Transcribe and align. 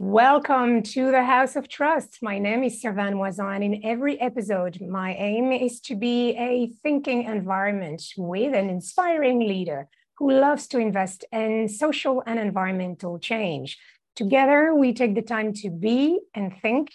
Welcome 0.00 0.82
to 0.82 1.12
the 1.12 1.22
House 1.22 1.54
of 1.54 1.68
Trust. 1.68 2.18
My 2.20 2.40
name 2.40 2.64
is 2.64 2.82
Servane 2.82 3.14
Mouazan. 3.14 3.64
In 3.64 3.84
every 3.84 4.20
episode, 4.20 4.80
my 4.80 5.14
aim 5.14 5.52
is 5.52 5.80
to 5.82 5.94
be 5.94 6.30
a 6.30 6.66
thinking 6.82 7.22
environment 7.22 8.02
with 8.16 8.56
an 8.56 8.70
inspiring 8.70 9.38
leader 9.38 9.86
who 10.18 10.32
loves 10.32 10.66
to 10.68 10.78
invest 10.78 11.24
in 11.30 11.68
social 11.68 12.24
and 12.26 12.40
environmental 12.40 13.20
change. 13.20 13.78
Together, 14.16 14.74
we 14.74 14.92
take 14.92 15.14
the 15.14 15.22
time 15.22 15.52
to 15.52 15.70
be 15.70 16.18
and 16.34 16.52
think 16.60 16.90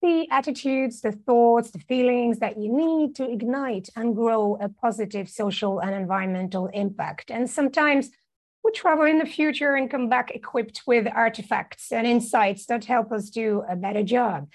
the 0.00 0.26
attitudes, 0.30 1.02
the 1.02 1.12
thoughts, 1.12 1.72
the 1.72 1.78
feelings 1.78 2.38
that 2.38 2.58
you 2.58 2.74
need 2.74 3.14
to 3.16 3.30
ignite 3.30 3.90
and 3.96 4.16
grow 4.16 4.56
a 4.62 4.70
positive 4.70 5.28
social 5.28 5.78
and 5.78 5.94
environmental 5.94 6.68
impact. 6.68 7.30
And 7.30 7.50
sometimes 7.50 8.08
we 8.64 8.72
travel 8.72 9.04
in 9.04 9.18
the 9.18 9.26
future 9.26 9.74
and 9.74 9.90
come 9.90 10.08
back 10.08 10.30
equipped 10.30 10.82
with 10.86 11.06
artifacts 11.14 11.92
and 11.92 12.06
insights 12.06 12.64
that 12.66 12.86
help 12.86 13.12
us 13.12 13.28
do 13.28 13.62
a 13.68 13.76
better 13.76 14.02
job. 14.02 14.48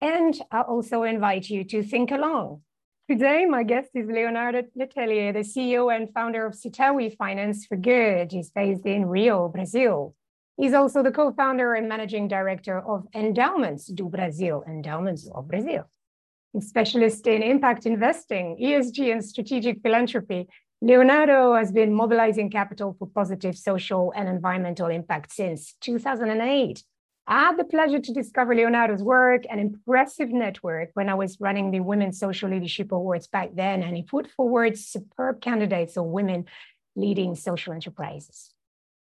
And 0.00 0.40
I 0.52 0.60
also 0.60 1.02
invite 1.02 1.50
you 1.50 1.64
to 1.64 1.82
think 1.82 2.12
along. 2.12 2.62
Today, 3.08 3.44
my 3.44 3.64
guest 3.64 3.90
is 3.94 4.08
Leonardo 4.08 4.62
Letelier, 4.78 5.32
the 5.32 5.40
CEO 5.40 5.94
and 5.94 6.12
founder 6.12 6.46
of 6.46 6.54
Sitawi 6.54 7.16
Finance 7.16 7.66
for 7.66 7.76
Good. 7.76 8.32
He's 8.32 8.50
based 8.50 8.86
in 8.86 9.06
Rio, 9.06 9.48
Brazil. 9.48 10.14
He's 10.56 10.72
also 10.72 11.02
the 11.02 11.10
co 11.10 11.32
founder 11.32 11.74
and 11.74 11.88
managing 11.88 12.28
director 12.28 12.78
of 12.78 13.06
Endowments 13.14 13.86
do 13.86 14.08
Brasil, 14.08 14.64
Endowments 14.68 15.28
of 15.34 15.48
Brazil. 15.48 15.84
He's 16.52 16.68
specialist 16.68 17.26
in 17.26 17.42
impact 17.42 17.84
investing, 17.86 18.56
ESG, 18.60 19.12
and 19.12 19.24
strategic 19.24 19.82
philanthropy. 19.82 20.48
Leonardo 20.82 21.54
has 21.54 21.72
been 21.72 21.94
mobilizing 21.94 22.50
capital 22.50 22.94
for 22.98 23.08
positive 23.08 23.56
social 23.56 24.12
and 24.14 24.28
environmental 24.28 24.88
impact 24.88 25.32
since 25.32 25.74
2008. 25.80 26.84
I 27.28 27.40
had 27.40 27.58
the 27.58 27.64
pleasure 27.64 27.98
to 27.98 28.12
discover 28.12 28.54
Leonardo's 28.54 29.02
work 29.02 29.44
and 29.50 29.58
impressive 29.58 30.28
network 30.30 30.90
when 30.94 31.08
I 31.08 31.14
was 31.14 31.40
running 31.40 31.70
the 31.70 31.80
Women's 31.80 32.20
Social 32.20 32.50
Leadership 32.50 32.92
Awards 32.92 33.26
back 33.26 33.50
then, 33.54 33.82
and 33.82 33.96
he 33.96 34.02
put 34.02 34.30
forward 34.30 34.78
superb 34.78 35.40
candidates 35.40 35.96
of 35.96 36.04
women 36.04 36.44
leading 36.94 37.34
social 37.34 37.72
enterprises. 37.72 38.52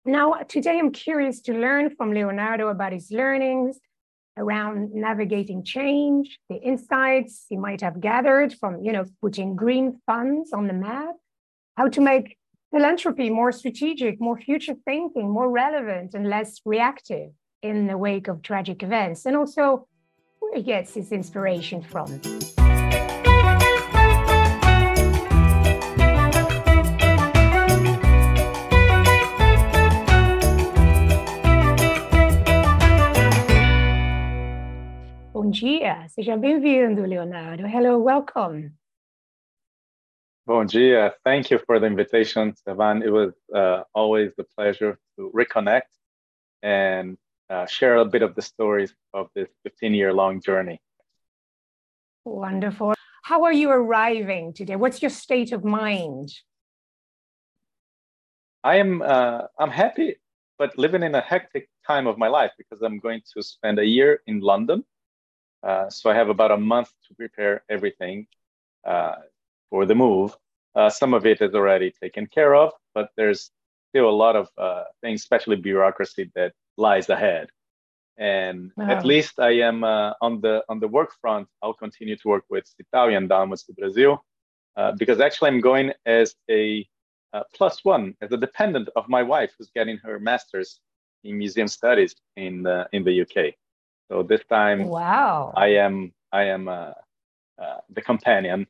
Now, 0.04 0.32
today 0.48 0.78
I'm 0.78 0.90
curious 0.90 1.40
to 1.42 1.54
learn 1.54 1.94
from 1.94 2.12
Leonardo 2.12 2.68
about 2.68 2.92
his 2.92 3.10
learnings 3.10 3.78
around 4.36 4.92
navigating 4.92 5.62
change, 5.62 6.38
the 6.48 6.56
insights 6.56 7.46
he 7.48 7.56
might 7.56 7.80
have 7.80 8.00
gathered 8.00 8.54
from, 8.54 8.82
you 8.82 8.92
know, 8.92 9.04
putting 9.20 9.54
green 9.54 10.00
funds 10.06 10.52
on 10.52 10.66
the 10.66 10.72
map, 10.72 11.14
how 11.80 11.88
to 11.88 12.02
make 12.02 12.36
philanthropy 12.72 13.30
more 13.30 13.50
strategic, 13.50 14.20
more 14.20 14.38
future 14.38 14.74
thinking, 14.84 15.30
more 15.30 15.50
relevant, 15.50 16.12
and 16.12 16.28
less 16.28 16.60
reactive 16.66 17.30
in 17.62 17.86
the 17.86 17.96
wake 17.96 18.28
of 18.28 18.42
tragic 18.42 18.82
events, 18.82 19.24
and 19.24 19.34
also 19.34 19.88
where 20.40 20.56
he 20.56 20.62
gets 20.62 20.92
his 20.92 21.10
inspiration 21.10 21.80
from. 21.80 22.20
Bom 35.32 35.50
dia, 35.50 36.06
seja 36.08 36.36
bem-vindo, 36.36 37.08
Leonardo. 37.08 37.66
Hello, 37.66 37.98
welcome. 37.98 38.79
Bom 40.50 40.66
dia. 40.66 41.14
Thank 41.22 41.52
you 41.52 41.60
for 41.64 41.78
the 41.78 41.86
invitation, 41.86 42.54
Servane. 42.66 43.04
It 43.04 43.10
was 43.10 43.32
uh, 43.54 43.84
always 43.94 44.32
a 44.36 44.42
pleasure 44.42 44.98
to 45.14 45.30
reconnect 45.30 45.94
and 46.60 47.16
uh, 47.48 47.66
share 47.66 47.98
a 47.98 48.04
bit 48.04 48.22
of 48.22 48.34
the 48.34 48.42
stories 48.42 48.92
of 49.14 49.28
this 49.36 49.46
15 49.62 49.94
year 49.94 50.12
long 50.12 50.42
journey. 50.42 50.80
Wonderful. 52.24 52.94
How 53.22 53.44
are 53.44 53.52
you 53.52 53.70
arriving 53.70 54.52
today? 54.52 54.74
What's 54.74 55.00
your 55.00 55.12
state 55.12 55.52
of 55.52 55.62
mind? 55.62 56.34
I 58.64 58.74
am 58.82 59.02
uh, 59.02 59.42
I'm 59.56 59.70
happy, 59.70 60.16
but 60.58 60.76
living 60.76 61.04
in 61.04 61.14
a 61.14 61.20
hectic 61.20 61.68
time 61.86 62.08
of 62.08 62.18
my 62.18 62.26
life 62.26 62.50
because 62.58 62.82
I'm 62.82 62.98
going 62.98 63.22
to 63.34 63.42
spend 63.44 63.78
a 63.78 63.86
year 63.86 64.20
in 64.26 64.40
London. 64.40 64.84
Uh, 65.62 65.88
so 65.90 66.10
I 66.10 66.14
have 66.16 66.28
about 66.28 66.50
a 66.50 66.58
month 66.58 66.90
to 67.06 67.14
prepare 67.14 67.62
everything 67.70 68.26
uh, 68.84 69.14
for 69.70 69.86
the 69.86 69.94
move. 69.94 70.36
Uh, 70.74 70.90
some 70.90 71.14
of 71.14 71.26
it 71.26 71.40
is 71.40 71.54
already 71.54 71.92
taken 72.02 72.26
care 72.26 72.54
of, 72.54 72.72
but 72.94 73.08
there's 73.16 73.50
still 73.90 74.08
a 74.08 74.18
lot 74.24 74.36
of 74.36 74.48
uh, 74.58 74.84
things, 75.02 75.20
especially 75.22 75.56
bureaucracy, 75.56 76.30
that 76.34 76.52
lies 76.76 77.08
ahead. 77.08 77.48
And 78.18 78.70
wow. 78.76 78.90
at 78.90 79.04
least 79.04 79.40
I 79.40 79.52
am 79.60 79.82
uh, 79.82 80.12
on 80.20 80.40
the 80.40 80.62
on 80.68 80.78
the 80.78 80.88
work 80.88 81.12
front. 81.20 81.48
I'll 81.62 81.80
continue 81.86 82.16
to 82.16 82.28
work 82.28 82.44
with 82.50 82.64
Italian 82.78 83.22
Endowments 83.24 83.64
do 83.64 83.72
Brasil, 83.72 84.24
uh, 84.76 84.92
because 84.92 85.20
actually 85.20 85.48
I'm 85.50 85.60
going 85.60 85.92
as 86.04 86.34
a 86.50 86.86
uh, 87.32 87.44
plus 87.54 87.82
one, 87.82 88.14
as 88.20 88.30
a 88.32 88.36
dependent 88.36 88.90
of 88.94 89.08
my 89.08 89.22
wife, 89.22 89.52
who's 89.56 89.70
getting 89.74 89.96
her 89.98 90.18
master's 90.18 90.80
in 91.24 91.38
museum 91.38 91.68
studies 91.68 92.14
in 92.36 92.62
the 92.62 92.86
in 92.92 93.04
the 93.04 93.22
UK. 93.22 93.54
So 94.10 94.22
this 94.22 94.42
time, 94.50 94.84
wow, 94.84 95.54
I 95.56 95.68
am 95.86 96.12
I 96.30 96.44
am 96.44 96.68
uh, 96.68 96.92
the 97.88 98.02
companion 98.02 98.66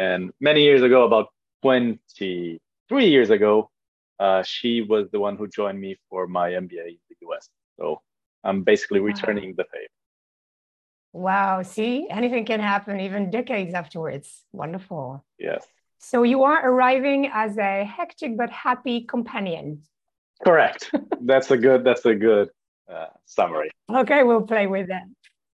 and 0.00 0.32
many 0.40 0.62
years 0.62 0.82
ago, 0.82 1.04
about 1.04 1.26
23 1.62 3.06
years 3.06 3.28
ago, 3.28 3.70
uh, 4.18 4.42
she 4.42 4.80
was 4.80 5.10
the 5.12 5.20
one 5.20 5.36
who 5.36 5.46
joined 5.46 5.78
me 5.78 5.96
for 6.08 6.26
my 6.26 6.48
MBA 6.50 6.86
in 6.96 7.02
the 7.10 7.16
US. 7.26 7.50
So 7.78 8.00
I'm 8.42 8.62
basically 8.62 9.00
returning 9.00 9.50
wow. 9.50 9.54
the 9.58 9.64
favor. 9.64 9.96
Wow. 11.12 11.62
See, 11.62 12.08
anything 12.08 12.46
can 12.46 12.60
happen 12.60 13.00
even 13.00 13.30
decades 13.30 13.74
afterwards. 13.74 14.44
Wonderful. 14.52 15.22
Yes. 15.38 15.66
So 15.98 16.22
you 16.22 16.44
are 16.44 16.60
arriving 16.70 17.30
as 17.32 17.58
a 17.58 17.84
hectic 17.84 18.38
but 18.38 18.48
happy 18.48 19.02
companion. 19.02 19.82
Correct. 20.42 20.90
that's 21.20 21.50
a 21.50 21.58
good. 21.58 21.84
That's 21.84 22.06
a 22.06 22.14
good 22.14 22.48
uh, 22.90 23.12
summary. 23.26 23.70
Okay, 24.02 24.22
we'll 24.22 24.48
play 24.54 24.66
with 24.66 24.88
that. 24.88 25.02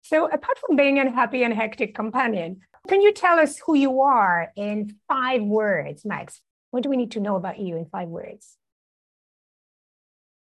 So 0.02 0.26
apart 0.26 0.58
from 0.58 0.74
being 0.74 0.98
a 0.98 1.08
happy 1.12 1.44
and 1.44 1.54
hectic 1.54 1.94
companion, 1.94 2.60
can 2.88 3.00
you 3.00 3.12
tell 3.12 3.38
us 3.38 3.58
who 3.58 3.74
you 3.76 4.00
are 4.00 4.52
in 4.56 4.96
five 5.08 5.42
words, 5.42 6.04
Max? 6.04 6.40
What 6.70 6.82
do 6.82 6.88
we 6.88 6.96
need 6.96 7.12
to 7.12 7.20
know 7.20 7.36
about 7.36 7.58
you 7.58 7.76
in 7.76 7.86
five 7.86 8.08
words? 8.08 8.56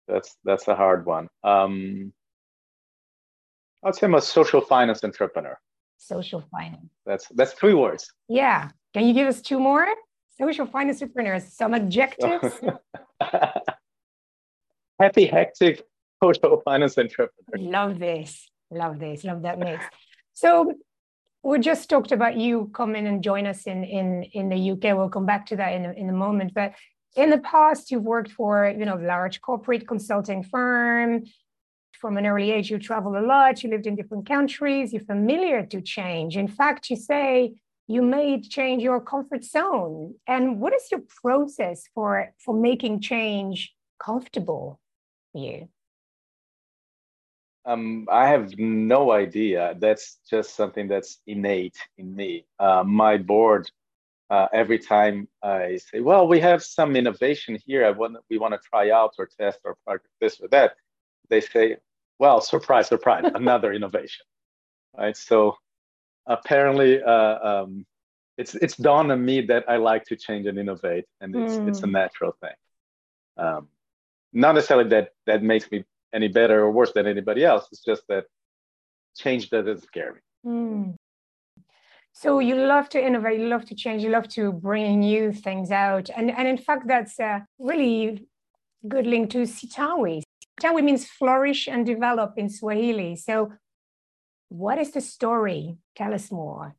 That's 0.08 0.36
that's 0.44 0.68
a 0.68 0.76
hard 0.76 1.06
one. 1.06 1.30
Um, 1.44 2.14
I'd 3.84 3.96
say 3.96 4.08
I'm 4.08 4.16
a 4.16 4.22
social 4.22 4.62
finance 4.62 5.04
entrepreneur. 5.04 5.58
Social 5.98 6.44
finance. 6.52 6.90
That's 7.06 7.28
that's 7.30 7.54
three 7.54 7.74
words. 7.74 8.12
Yeah. 8.28 8.70
Can 8.94 9.06
you 9.06 9.14
give 9.14 9.28
us 9.28 9.42
two 9.42 9.60
more? 9.60 9.88
Social 10.38 10.66
finance 10.66 11.02
entrepreneurs. 11.02 11.46
Some 11.54 11.74
adjectives. 11.74 12.54
Happy, 15.00 15.26
hectic, 15.26 15.84
social 16.22 16.62
finance 16.64 16.98
entrepreneur. 16.98 17.30
Love 17.58 18.00
this. 18.00 18.50
Love 18.72 19.00
this. 19.00 19.24
Love 19.24 19.44
that 19.44 19.60
mix. 19.60 19.86
So 20.34 20.74
we 21.44 21.60
just 21.60 21.90
talked 21.90 22.14
about 22.14 22.38
you 22.38 22.70
coming 22.74 23.06
and 23.06 23.22
join 23.22 23.46
us 23.46 23.64
in 23.68 23.84
in 23.84 24.24
in 24.24 24.50
the 24.50 24.72
UK. 24.72 24.98
We'll 24.98 25.10
come 25.10 25.26
back 25.26 25.46
to 25.48 25.56
that 25.58 25.74
in 25.74 25.86
a, 25.86 25.92
in 25.92 26.10
a 26.10 26.14
moment. 26.14 26.54
But 26.54 26.74
in 27.16 27.30
the 27.30 27.38
past, 27.40 27.92
you've 27.92 28.04
worked 28.04 28.32
for 28.32 28.74
you 28.78 28.86
know 28.86 28.96
large 28.96 29.42
corporate 29.42 29.88
consulting 29.88 30.44
firm. 30.44 31.26
From 32.00 32.18
an 32.18 32.26
early 32.26 32.52
age, 32.52 32.70
you 32.70 32.80
travel 32.80 33.18
a 33.18 33.24
lot. 33.26 33.64
You 33.64 33.70
lived 33.70 33.88
in 33.88 33.96
different 33.96 34.26
countries. 34.28 34.92
You're 34.92 35.04
familiar 35.04 35.66
to 35.68 35.82
change. 35.82 36.36
In 36.36 36.48
fact, 36.48 36.90
you 36.90 36.98
say 36.98 37.54
you 37.88 38.02
made 38.02 38.50
change 38.50 38.82
your 38.82 39.00
comfort 39.02 39.44
zone. 39.44 40.16
And 40.28 40.60
what 40.60 40.74
is 40.74 40.90
your 40.92 41.04
process 41.22 41.84
for 41.94 42.34
for 42.40 42.56
making 42.56 43.02
change 43.02 43.74
comfortable 44.00 44.80
for 45.32 45.42
you? 45.42 45.68
Um, 47.66 48.08
I 48.12 48.28
have 48.28 48.58
no 48.58 49.12
idea. 49.12 49.76
That's 49.80 50.20
just 50.30 50.56
something 50.56 50.88
that's 50.88 51.20
innate 51.28 51.78
in 51.98 52.14
me. 52.16 52.46
Uh, 52.60 52.84
my 52.86 53.18
board, 53.18 53.70
uh, 54.30 54.48
every 54.54 54.80
time 54.80 55.28
I 55.42 55.78
say, 55.78 56.02
"Well, 56.02 56.28
we 56.28 56.40
have 56.42 56.62
some 56.64 56.96
innovation 56.96 57.58
here. 57.66 57.86
I 57.86 57.92
want 57.92 58.18
we 58.30 58.38
want 58.38 58.54
to 58.54 58.60
try 58.70 58.92
out 58.92 59.14
or 59.18 59.28
test 59.28 59.60
or 59.64 59.76
project 59.86 60.10
this 60.20 60.40
or 60.42 60.50
that," 60.50 60.76
they 61.30 61.40
say, 61.40 61.78
"Well, 62.20 62.42
surprise, 62.42 62.88
surprise, 62.88 63.24
another 63.36 63.72
innovation." 63.72 64.26
Right. 64.98 65.16
So 65.16 65.58
apparently, 66.26 67.02
uh, 67.02 67.40
um, 67.50 67.86
it's 68.38 68.56
it's 68.56 68.76
dawned 68.76 69.12
on 69.12 69.24
me 69.24 69.42
that 69.42 69.66
I 69.70 69.78
like 69.78 70.06
to 70.06 70.16
change 70.16 70.48
and 70.48 70.60
innovate, 70.60 71.06
and 71.22 71.36
it's 71.36 71.56
mm. 71.56 71.68
it's 71.70 71.82
a 71.84 71.86
hmm. 71.86 71.94
natural 71.94 72.36
thing. 72.42 72.58
Um, 73.38 73.70
not 74.34 74.56
necessarily 74.56 74.90
that 74.90 75.14
that 75.28 75.44
makes 75.44 75.70
me 75.72 75.86
any 76.14 76.28
better 76.28 76.62
or 76.62 76.72
worse 76.72 76.92
than 76.94 77.08
anybody 77.08 77.44
else. 77.44 77.68
It's 77.72 77.84
just 77.84 78.04
that 78.08 78.26
change 79.18 79.50
doesn't 79.50 79.84
scare 79.84 80.14
me. 80.14 80.20
Mm. 80.46 80.96
So 82.14 82.40
you 82.40 82.56
love 82.56 82.90
to 82.90 83.04
innovate, 83.04 83.40
you 83.40 83.48
love 83.48 83.66
to 83.66 83.76
change, 83.76 84.04
you 84.04 84.10
love 84.10 84.28
to 84.30 84.52
bring 84.52 85.00
new 85.00 85.34
things 85.34 85.72
out, 85.72 86.10
and 86.16 86.30
and 86.30 86.48
in 86.48 86.58
fact, 86.58 86.88
that's 86.88 87.20
a 87.20 87.46
really 87.58 88.28
good 88.88 89.08
link 89.08 89.32
to 89.32 89.40
Sitawi. 89.40 90.22
Sitawi 90.60 90.84
means 90.84 91.06
flourish 91.06 91.68
and 91.68 91.86
develop 91.86 92.34
in 92.38 92.50
Swahili. 92.50 93.16
So, 93.16 93.54
what 94.50 94.78
is 94.78 94.92
the 94.92 95.02
story? 95.02 95.78
Tell 95.96 96.14
us 96.14 96.32
more. 96.32 96.76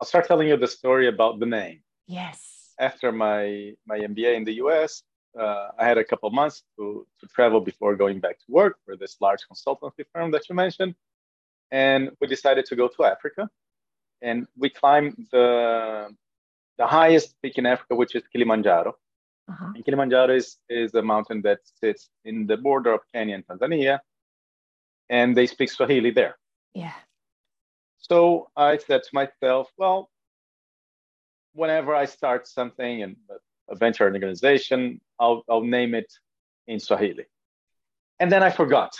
I'll 0.00 0.06
start 0.06 0.26
telling 0.28 0.48
you 0.48 0.56
the 0.56 0.68
story 0.68 1.08
about 1.08 1.40
the 1.40 1.46
name. 1.46 1.80
Yes. 2.06 2.74
After 2.78 3.10
my, 3.10 3.72
my 3.86 3.98
MBA 3.98 4.36
in 4.36 4.44
the 4.44 4.54
US, 4.64 5.02
uh, 5.38 5.68
I 5.78 5.86
had 5.86 5.98
a 5.98 6.04
couple 6.04 6.30
months 6.30 6.62
to, 6.76 7.06
to 7.20 7.26
travel 7.28 7.60
before 7.60 7.94
going 7.96 8.20
back 8.20 8.38
to 8.38 8.44
work 8.48 8.76
for 8.84 8.96
this 8.96 9.16
large 9.20 9.40
consultancy 9.50 10.04
firm 10.12 10.30
that 10.32 10.48
you 10.48 10.54
mentioned. 10.54 10.94
And 11.70 12.10
we 12.20 12.26
decided 12.26 12.64
to 12.66 12.76
go 12.76 12.88
to 12.88 13.04
Africa. 13.04 13.48
And 14.20 14.46
we 14.56 14.68
climbed 14.70 15.28
the, 15.30 16.08
the 16.76 16.86
highest 16.86 17.36
peak 17.42 17.58
in 17.58 17.66
Africa, 17.66 17.94
which 17.94 18.14
is 18.14 18.22
Kilimanjaro. 18.32 18.94
Uh-huh. 19.48 19.72
And 19.74 19.84
Kilimanjaro 19.84 20.34
is, 20.34 20.56
is 20.68 20.94
a 20.94 21.02
mountain 21.02 21.42
that 21.42 21.60
sits 21.80 22.10
in 22.24 22.46
the 22.46 22.56
border 22.56 22.92
of 22.92 23.00
Kenya 23.14 23.34
and 23.36 23.46
Tanzania. 23.46 24.00
And 25.08 25.36
they 25.36 25.46
speak 25.46 25.70
Swahili 25.70 26.10
there. 26.10 26.36
Yeah. 26.74 26.92
So 27.98 28.50
I 28.56 28.78
said 28.78 29.02
to 29.02 29.10
myself, 29.12 29.70
well, 29.76 30.10
whenever 31.52 31.94
I 31.94 32.06
start 32.06 32.46
something 32.46 33.02
and 33.02 33.16
venture 33.74 34.04
organization, 34.04 35.00
I'll, 35.18 35.44
I'll 35.48 35.62
name 35.62 35.94
it 35.94 36.12
in 36.66 36.80
Swahili. 36.80 37.24
And 38.18 38.30
then 38.30 38.42
I 38.42 38.50
forgot. 38.50 38.96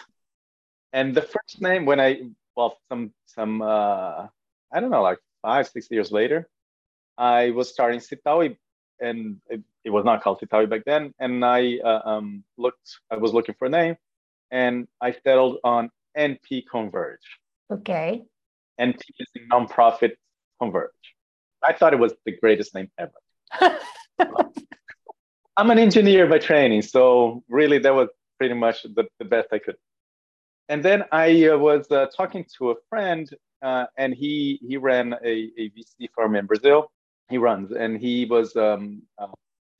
And 0.93 1.15
the 1.15 1.23
first 1.23 1.61
name, 1.61 1.85
when 1.85 2.01
I, 2.01 2.23
well, 2.57 2.79
some, 2.89 3.13
some, 3.27 3.63
uh, 3.63 4.27
I 4.73 4.81
don't 4.81 4.91
know, 4.91 5.03
like 5.03 5.19
five, 5.43 5.69
six 5.69 5.89
years 5.91 6.11
later, 6.13 6.49
I 7.17 7.51
was 7.51 7.69
starting 7.69 8.01
Sitawi, 8.01 8.57
and 9.01 9.41
it, 9.49 9.63
it 9.85 9.91
was 9.91 10.05
not 10.05 10.23
called 10.23 10.41
Sitawi 10.41 10.69
back 10.69 10.85
then. 10.85 11.13
And 11.19 11.45
I 11.45 11.79
uh, 11.85 12.01
um, 12.05 12.45
looked, 12.57 12.99
I 13.11 13.17
was 13.17 13.33
looking 13.33 13.55
for 13.59 13.67
a 13.67 13.71
name, 13.71 13.97
and 14.51 14.89
I 15.01 15.13
settled 15.13 15.59
on 15.65 15.91
NP 16.17 16.65
Converge. 16.71 17.19
Okay. 17.71 18.23
NP 18.81 19.01
is 19.19 19.29
a 19.37 19.53
nonprofit 19.53 20.13
Converge. 20.61 20.91
I 21.63 21.73
thought 21.73 21.93
it 21.93 21.99
was 21.99 22.15
the 22.25 22.33
greatest 22.33 22.75
name 22.75 22.91
ever. 22.99 23.13
I'm 25.57 25.71
an 25.71 25.79
engineer 25.79 26.27
by 26.27 26.39
training, 26.39 26.83
so 26.83 27.43
really 27.49 27.79
that 27.79 27.95
was 27.95 28.09
pretty 28.39 28.55
much 28.55 28.83
the, 28.83 29.07
the 29.19 29.25
best 29.25 29.49
I 29.53 29.59
could. 29.59 29.77
And 30.69 30.85
then 30.85 31.05
I 31.11 31.49
uh, 31.49 31.59
was 31.59 31.91
uh, 31.91 32.07
talking 32.17 32.45
to 32.59 32.71
a 32.71 32.75
friend, 32.89 33.29
uh, 33.63 33.87
and 33.97 34.15
he 34.15 34.61
he 34.67 34.77
ran 34.77 35.15
a, 35.15 35.51
a 35.59 35.71
VC 35.71 36.09
firm 36.15 36.37
in 36.37 36.47
Brazil. 36.47 36.91
He 37.31 37.39
runs, 37.39 37.73
and 37.73 37.99
he 37.99 38.27
was 38.27 38.55
um, 38.57 39.03
uh, 39.19 39.27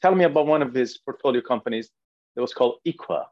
telling 0.03 0.19
me 0.19 0.25
about 0.25 0.47
one 0.47 0.63
of 0.63 0.75
his 0.75 0.99
portfolio 0.99 1.43
companies 1.43 1.91
that 2.35 2.43
was 2.43 2.55
called 2.55 2.79
Equa. 2.87 3.27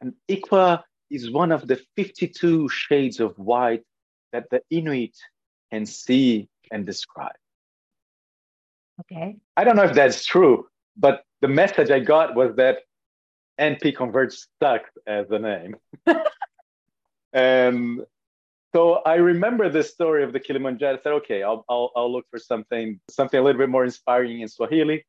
And 0.00 0.14
Equa 0.28 0.84
is 1.10 1.30
one 1.30 1.52
of 1.52 1.66
the 1.66 1.80
52 1.96 2.68
shades 2.68 3.20
of 3.20 3.36
white 3.38 3.82
that 4.32 4.44
the 4.50 4.60
Inuit 4.70 5.16
can 5.72 5.86
see 5.86 6.48
and 6.70 6.86
describe. 6.86 7.36
Okay. 9.00 9.36
I 9.56 9.64
don't 9.64 9.76
know 9.76 9.84
if 9.84 9.94
that's 9.94 10.24
true, 10.24 10.66
but 10.96 11.22
the 11.40 11.48
message 11.48 11.90
I 11.90 12.00
got 12.00 12.34
was 12.34 12.54
that 12.56 12.78
NP 13.60 13.96
Converge 13.96 14.36
sucks 14.60 14.90
as 15.06 15.30
a 15.30 15.38
name. 15.38 15.76
and 17.32 18.00
so 18.74 18.94
I 19.06 19.16
remember 19.16 19.68
the 19.68 19.82
story 19.82 20.24
of 20.24 20.32
the 20.32 20.40
Kilimanjaro. 20.40 20.94
I 20.94 21.02
said, 21.02 21.12
okay, 21.12 21.42
I'll, 21.42 21.64
I'll, 21.68 21.90
I'll 21.96 22.12
look 22.12 22.26
for 22.30 22.38
something, 22.38 23.00
something 23.10 23.38
a 23.38 23.42
little 23.42 23.58
bit 23.58 23.68
more 23.68 23.84
inspiring 23.84 24.40
in 24.40 24.48
Swahili. 24.48 25.04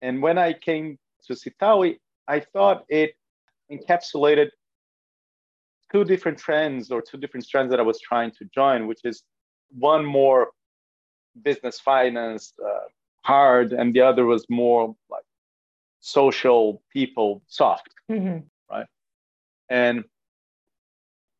And 0.00 0.22
when 0.22 0.38
I 0.38 0.52
came 0.52 0.98
to 1.26 1.34
Sitawi, 1.34 1.98
I 2.28 2.40
thought 2.40 2.84
it 2.88 3.12
encapsulated 3.70 4.50
two 5.92 6.04
different 6.04 6.38
trends 6.38 6.90
or 6.90 7.02
two 7.02 7.18
different 7.18 7.44
strands 7.44 7.70
that 7.70 7.78
I 7.78 7.82
was 7.82 8.00
trying 8.00 8.30
to 8.32 8.44
join, 8.54 8.86
which 8.86 9.00
is 9.04 9.22
one 9.70 10.04
more 10.04 10.50
business 11.42 11.80
finance, 11.80 12.52
uh, 12.64 12.88
hard, 13.22 13.72
and 13.72 13.94
the 13.94 14.00
other 14.00 14.24
was 14.26 14.46
more 14.48 14.94
like 15.10 15.24
social 16.00 16.82
people 16.92 17.42
soft, 17.46 17.88
mm-hmm. 18.10 18.38
right? 18.70 18.86
And 19.68 20.04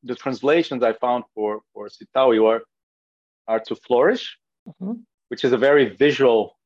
the 0.02 0.14
translations 0.14 0.82
I 0.82 0.92
found 0.94 1.24
for 1.34 1.60
for 1.72 1.88
Sitawi 1.88 2.38
are 2.44 2.62
are 3.48 3.60
to 3.60 3.74
flourish, 3.74 4.38
mm-hmm. 4.68 4.94
which 5.28 5.44
is 5.44 5.52
a 5.52 5.58
very 5.58 5.96
visual, 5.96 6.56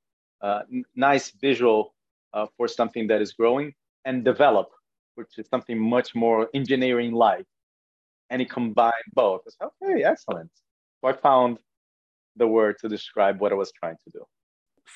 uh, 0.42 0.62
n- 0.72 0.84
nice 0.94 1.30
visual 1.30 1.94
uh, 2.34 2.46
for 2.56 2.68
something 2.68 3.06
that 3.08 3.22
is 3.22 3.32
growing, 3.32 3.74
and 4.04 4.24
develop, 4.24 4.68
which 5.14 5.38
is 5.38 5.48
something 5.48 5.78
much 5.78 6.14
more 6.14 6.48
engineering 6.54 7.12
like. 7.12 7.46
And 8.28 8.42
it 8.42 8.50
combined 8.50 9.08
both. 9.14 9.42
Okay, 9.62 10.02
excellent. 10.02 10.50
So 11.00 11.08
I 11.08 11.12
found 11.12 11.58
the 12.34 12.46
word 12.46 12.76
to 12.80 12.88
describe 12.88 13.40
what 13.40 13.52
I 13.52 13.54
was 13.54 13.72
trying 13.80 13.96
to 14.04 14.10
do 14.12 14.26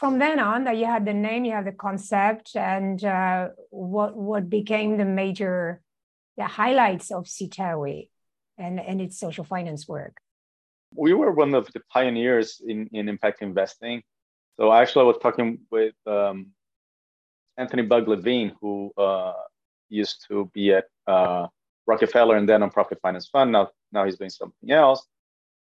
from 0.01 0.19
then 0.19 0.41
on 0.41 0.65
that 0.65 0.79
you 0.79 0.87
had 0.87 1.05
the 1.05 1.13
name 1.13 1.45
you 1.45 1.53
had 1.53 1.67
the 1.67 1.73
concept 1.73 2.57
and 2.57 3.05
uh, 3.05 3.49
what 3.69 4.17
what 4.17 4.49
became 4.49 4.97
the 4.97 5.05
major 5.05 5.83
the 6.39 6.47
highlights 6.47 7.11
of 7.11 7.27
Sitawi 7.27 8.09
and 8.57 8.81
and 8.81 9.03
its 9.03 9.19
social 9.21 9.45
finance 9.45 9.87
work? 9.87 10.17
We 10.95 11.13
were 11.13 11.33
one 11.33 11.55
of 11.55 11.71
the 11.75 11.83
pioneers 11.93 12.63
in, 12.67 12.89
in 12.93 13.11
impact 13.11 13.43
investing. 13.43 14.03
So 14.57 14.73
actually 14.73 15.05
i 15.05 15.09
was 15.13 15.19
talking 15.23 15.59
with 15.71 15.95
um, 16.07 16.47
Antony 17.59 17.83
Bugg-Levine 17.83 18.57
who 18.59 18.93
uh, 18.97 19.35
used 19.91 20.25
to 20.29 20.51
be 20.55 20.73
at 20.73 20.87
uh, 21.07 21.47
rockefeller 21.87 22.37
and 22.37 22.49
then 22.49 22.63
nonprofit 22.63 23.01
finance 23.03 23.29
fund. 23.29 23.53
Now 23.53 23.69
now 23.93 24.07
he's 24.07 24.17
doing 24.17 24.31
something 24.31 24.71
else. 24.71 25.07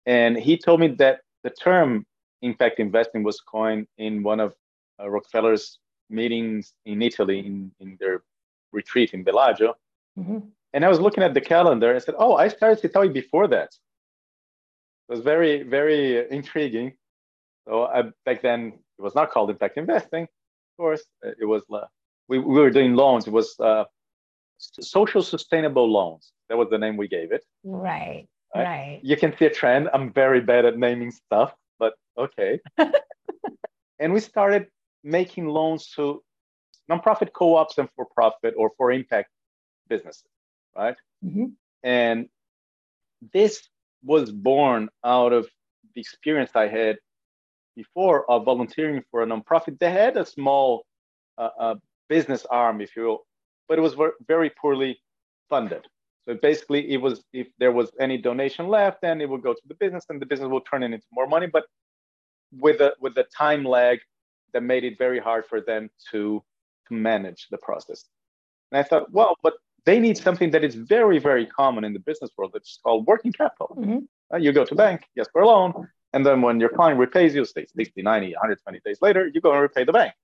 And 0.07 0.37
he 0.37 0.59
told 0.59 0.81
me 0.81 0.89
that 1.03 1.21
the 1.45 1.51
term 1.51 2.05
impact 2.45 2.79
investing 2.79 3.23
was 3.23 3.41
coined 3.41 3.87
in 3.99 4.23
one 4.23 4.41
of 4.41 4.55
uh, 5.01 5.09
Rockefeller's 5.09 5.79
meetings 6.11 6.75
in 6.85 7.03
Italy 7.03 7.39
in, 7.41 7.73
in 7.81 7.97
their 7.99 8.23
retreat 8.73 9.15
in 9.15 9.25
Bellagio. 9.25 9.75
Mm-hmm. 10.19 10.39
And 10.75 10.85
I 10.85 10.89
was 10.89 11.01
looking 11.01 11.23
at 11.23 11.35
the 11.35 11.41
calendar 11.41 11.93
and 11.93 12.03
said, 12.03 12.15
Oh, 12.19 12.35
I 12.35 12.49
started 12.49 12.83
Sitawi 12.83 13.13
before 13.13 13.49
that. 13.49 13.71
It 15.09 15.13
was 15.13 15.21
very, 15.21 15.63
very 15.63 16.31
intriguing. 16.31 16.95
So 17.67 17.85
I, 17.85 18.03
back 18.27 18.43
then, 18.43 18.75
it 18.99 19.03
was 19.03 19.15
not 19.15 19.31
called 19.31 19.51
impact 19.51 19.79
investing. 19.79 20.25
Of 20.25 20.77
course, 20.77 21.05
it 21.23 21.47
was, 21.47 21.63
uh, 21.73 21.87
we, 22.29 22.39
we 22.39 22.61
were 22.61 22.71
doing 22.71 22.95
loans. 22.95 23.27
It 23.27 23.33
was 23.33 23.55
uh, 23.61 23.85
social 24.59 25.23
sustainable 25.23 25.91
loans. 25.91 26.33
That 26.49 26.59
was 26.59 26.69
the 26.71 26.79
name 26.79 26.97
we 26.97 27.09
gave 27.09 27.33
it. 27.33 27.45
Right, 27.63 28.27
right. 28.55 28.65
right. 28.65 29.01
You 29.03 29.17
can 29.17 29.37
see 29.37 29.47
a 29.47 29.51
trend. 29.51 29.89
I'm 29.95 30.13
very 30.13 30.41
bad 30.41 30.65
at 30.65 30.79
naming 30.79 31.11
stuff 31.11 31.55
okay. 32.17 32.61
and 33.99 34.13
we 34.13 34.21
started 34.21 34.67
making 35.03 35.47
loans 35.47 35.91
to 35.97 36.23
nonprofit 36.91 37.33
co-ops 37.33 37.79
and 37.79 37.89
for-profit 37.97 38.55
or 38.57 38.71
for 38.77 38.93
impact 38.93 39.31
businesses, 39.89 40.25
right? 40.77 40.97
Mm-hmm. 41.25 41.47
And 41.83 42.29
this 43.33 43.69
was 44.03 44.31
born 44.31 44.89
out 45.05 45.33
of 45.33 45.49
the 45.95 46.01
experience 46.01 46.51
I 46.55 46.69
had 46.69 46.99
before 47.77 48.31
of 48.31 48.45
volunteering 48.45 49.03
for 49.11 49.23
a 49.23 49.27
nonprofit. 49.27 49.79
They 49.79 49.91
had 49.91 50.17
a 50.17 50.27
small 50.27 50.85
uh, 51.39 51.49
uh, 51.59 51.75
business 52.09 52.47
arm, 52.51 52.81
if 52.81 52.97
you 52.97 53.03
will, 53.05 53.27
but 53.69 53.79
it 53.79 53.83
was 53.83 53.97
very 54.27 54.51
poorly 54.51 55.01
funded. 55.49 55.87
So 56.27 56.35
basically, 56.35 56.91
it 56.91 56.97
was 56.99 57.23
if 57.33 57.49
there 57.59 57.73
was 57.73 57.91
any 58.01 58.17
donation 58.17 58.69
left, 58.69 59.03
then 59.03 59.21
it 59.21 59.29
would 59.29 59.43
go 59.43 59.53
to 59.53 59.61
the 59.69 59.75
business, 59.75 60.07
and 60.09 60.21
the 60.21 60.27
business 60.27 60.49
will 60.49 60.63
turn 60.63 60.83
it 60.83 60.93
into 60.93 61.05
more 61.13 61.27
money. 61.27 61.47
But 61.47 61.65
with 62.53 62.79
the 62.79 62.95
with 63.01 63.15
the 63.15 63.25
time 63.37 63.65
lag 63.65 64.01
that 64.53 64.63
made 64.63 64.85
it 64.85 64.99
very 64.99 65.19
hard 65.19 65.45
for 65.47 65.61
them 65.61 65.91
to 66.11 66.43
to 66.89 66.95
manage 66.95 67.49
the 67.51 67.59
process. 67.59 68.05
And 68.71 68.79
I 68.79 68.83
thought, 68.83 69.11
well, 69.11 69.37
but 69.43 69.55
they 69.85 69.99
need 69.99 70.17
something 70.17 70.51
that 70.53 70.65
is 70.65 70.75
very 70.75 71.19
very 71.19 71.47
common 71.47 71.85
in 71.85 71.93
the 71.93 71.99
business 72.01 72.31
world. 72.37 72.53
It's 72.55 72.79
called 72.83 73.07
working 73.07 73.33
capital. 73.33 73.77
Mm-hmm. 73.79 73.99
Uh, 74.33 74.39
you 74.39 74.53
go 74.53 74.65
to 74.65 74.75
bank, 74.75 75.03
yes 75.15 75.27
for 75.33 75.43
a 75.43 75.47
loan, 75.47 75.89
and 76.13 76.25
then 76.25 76.43
when 76.43 76.61
your 76.61 76.69
client 76.69 76.99
repays 76.99 77.35
you, 77.35 77.45
say 77.45 77.67
60, 77.77 78.01
90, 78.01 78.29
120 78.29 78.81
days 78.85 78.99
later, 79.03 79.31
you 79.33 79.41
go 79.41 79.53
and 79.53 79.61
repay 79.61 79.85
the 79.85 79.93
bank. 79.93 80.15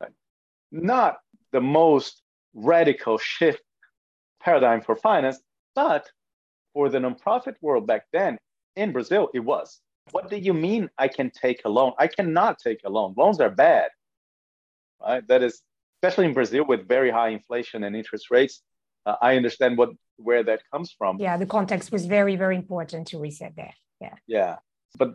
Right? 0.00 0.12
Not 0.72 1.18
the 1.52 1.60
most 1.60 2.22
radical 2.52 3.16
shift 3.18 3.62
paradigm 4.40 4.80
for 4.80 4.96
finance, 4.96 5.38
but 5.74 6.10
for 6.72 6.88
the 6.88 6.98
nonprofit 6.98 7.54
world 7.60 7.86
back 7.86 8.06
then 8.12 8.38
in 8.74 8.92
Brazil, 8.92 9.30
it 9.34 9.40
was. 9.40 9.80
What 10.12 10.30
do 10.30 10.36
you 10.36 10.54
mean 10.54 10.88
I 10.98 11.08
can 11.08 11.30
take 11.30 11.62
a 11.64 11.68
loan? 11.68 11.92
I 11.98 12.06
cannot 12.06 12.58
take 12.58 12.80
a 12.84 12.90
loan. 12.90 13.14
Loans 13.16 13.40
are 13.40 13.50
bad. 13.50 13.88
Right? 15.00 15.26
That 15.28 15.42
is, 15.42 15.62
especially 15.96 16.26
in 16.26 16.34
Brazil 16.34 16.64
with 16.64 16.86
very 16.86 17.10
high 17.10 17.30
inflation 17.30 17.84
and 17.84 17.96
interest 17.96 18.30
rates. 18.30 18.62
Uh, 19.04 19.16
I 19.20 19.36
understand 19.36 19.76
what 19.78 19.90
where 20.16 20.42
that 20.42 20.60
comes 20.72 20.94
from. 20.96 21.18
Yeah, 21.18 21.36
the 21.36 21.46
context 21.46 21.92
was 21.92 22.06
very, 22.06 22.36
very 22.36 22.56
important 22.56 23.08
to 23.08 23.18
reset 23.18 23.54
that. 23.56 23.74
Yeah. 24.00 24.14
Yeah. 24.26 24.56
But 24.98 25.14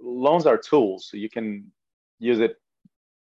loans 0.00 0.46
are 0.46 0.58
tools. 0.58 1.08
So 1.10 1.16
you 1.16 1.30
can 1.30 1.72
use 2.18 2.40
it 2.40 2.56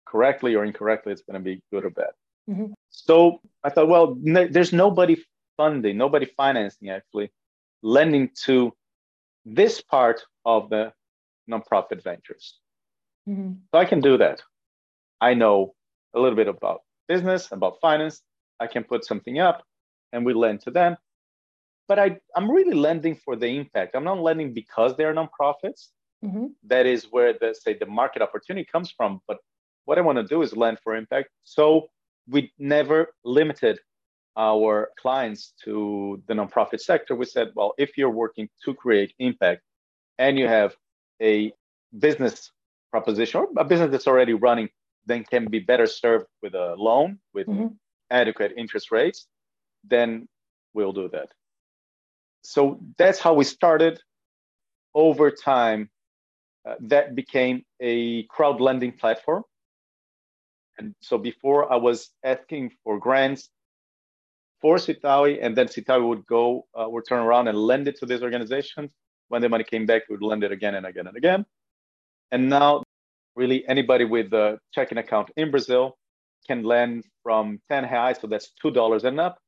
correctly 0.06 0.54
or 0.56 0.64
incorrectly. 0.64 1.12
It's 1.12 1.22
going 1.22 1.40
to 1.42 1.44
be 1.44 1.62
good 1.72 1.84
or 1.84 1.90
bad. 1.90 2.10
Mm-hmm. 2.48 2.72
So 2.88 3.40
I 3.62 3.70
thought, 3.70 3.88
well, 3.88 4.16
there's 4.20 4.72
nobody 4.72 5.22
funding, 5.56 5.96
nobody 5.96 6.26
financing 6.26 6.90
actually, 6.90 7.30
lending 7.82 8.30
to 8.44 8.72
this 9.44 9.80
part 9.80 10.22
of 10.44 10.68
the 10.70 10.92
nonprofit 11.48 12.02
ventures. 12.02 12.58
Mm-hmm. 13.28 13.52
So 13.72 13.78
I 13.78 13.84
can 13.84 14.00
do 14.00 14.16
that. 14.18 14.42
I 15.20 15.34
know 15.34 15.74
a 16.14 16.20
little 16.20 16.36
bit 16.36 16.48
about 16.48 16.80
business, 17.08 17.52
about 17.52 17.78
finance. 17.80 18.22
I 18.58 18.66
can 18.66 18.84
put 18.84 19.04
something 19.04 19.38
up 19.38 19.62
and 20.12 20.24
we 20.24 20.34
lend 20.34 20.60
to 20.62 20.70
them. 20.70 20.96
But 21.88 21.98
I, 21.98 22.18
I'm 22.36 22.50
really 22.50 22.74
lending 22.74 23.16
for 23.16 23.36
the 23.36 23.48
impact. 23.48 23.94
I'm 23.94 24.04
not 24.04 24.20
lending 24.20 24.54
because 24.54 24.96
they're 24.96 25.14
nonprofits. 25.14 25.88
Mm-hmm. 26.24 26.46
That 26.66 26.86
is 26.86 27.06
where 27.10 27.32
the 27.32 27.54
say 27.54 27.74
the 27.74 27.86
market 27.86 28.22
opportunity 28.22 28.66
comes 28.70 28.90
from. 28.90 29.20
But 29.26 29.38
what 29.86 29.98
I 29.98 30.02
want 30.02 30.18
to 30.18 30.24
do 30.24 30.42
is 30.42 30.56
lend 30.56 30.78
for 30.84 30.94
impact. 30.94 31.30
So 31.42 31.88
we 32.28 32.52
never 32.58 33.14
limited 33.24 33.80
our 34.36 34.90
clients 35.00 35.52
to 35.64 36.22
the 36.28 36.34
nonprofit 36.34 36.80
sector. 36.80 37.14
We 37.16 37.24
said, 37.24 37.50
well, 37.54 37.74
if 37.78 37.98
you're 37.98 38.10
working 38.10 38.48
to 38.64 38.74
create 38.74 39.12
impact 39.18 39.62
and 40.18 40.38
you 40.38 40.46
have 40.46 40.76
a 41.20 41.52
business 41.98 42.50
proposition 42.90 43.40
or 43.40 43.48
a 43.56 43.64
business 43.64 43.90
that's 43.90 44.06
already 44.06 44.34
running, 44.34 44.68
then 45.06 45.24
can 45.24 45.46
be 45.46 45.58
better 45.58 45.86
served 45.86 46.26
with 46.42 46.54
a 46.54 46.74
loan 46.76 47.18
with 47.34 47.46
mm-hmm. 47.46 47.68
adequate 48.10 48.52
interest 48.56 48.90
rates, 48.90 49.26
then 49.84 50.28
we'll 50.74 50.92
do 50.92 51.08
that. 51.08 51.28
So 52.42 52.80
that's 52.98 53.18
how 53.18 53.34
we 53.34 53.44
started. 53.44 54.00
Over 54.94 55.30
time, 55.30 55.88
uh, 56.68 56.74
that 56.80 57.14
became 57.14 57.64
a 57.80 58.24
crowd 58.24 58.60
lending 58.60 58.92
platform. 58.92 59.44
And 60.78 60.94
so 61.00 61.16
before 61.18 61.72
I 61.72 61.76
was 61.76 62.10
asking 62.24 62.72
for 62.82 62.98
grants 62.98 63.50
for 64.60 64.76
Sitawi, 64.76 65.38
and 65.40 65.56
then 65.56 65.68
Sitawi 65.68 66.06
would 66.06 66.26
go, 66.26 66.66
uh, 66.74 66.88
would 66.88 67.06
turn 67.08 67.20
around 67.20 67.48
and 67.48 67.56
lend 67.56 67.88
it 67.88 67.98
to 68.00 68.06
these 68.06 68.22
organizations. 68.22 68.92
When 69.30 69.42
the 69.42 69.48
money 69.48 69.64
came 69.64 69.86
back, 69.86 70.02
we 70.08 70.16
would 70.16 70.22
lend 70.22 70.42
it 70.42 70.50
again 70.50 70.74
and 70.74 70.84
again 70.84 71.06
and 71.06 71.16
again. 71.16 71.46
And 72.32 72.50
now, 72.50 72.82
really, 73.36 73.66
anybody 73.68 74.04
with 74.04 74.32
a 74.32 74.58
checking 74.74 74.98
account 74.98 75.30
in 75.36 75.52
Brazil 75.52 75.96
can 76.48 76.64
lend 76.64 77.04
from 77.22 77.60
10 77.70 77.84
reais, 77.84 78.20
so 78.20 78.26
that's 78.26 78.50
$2 78.64 79.04
and 79.04 79.20
up, 79.20 79.38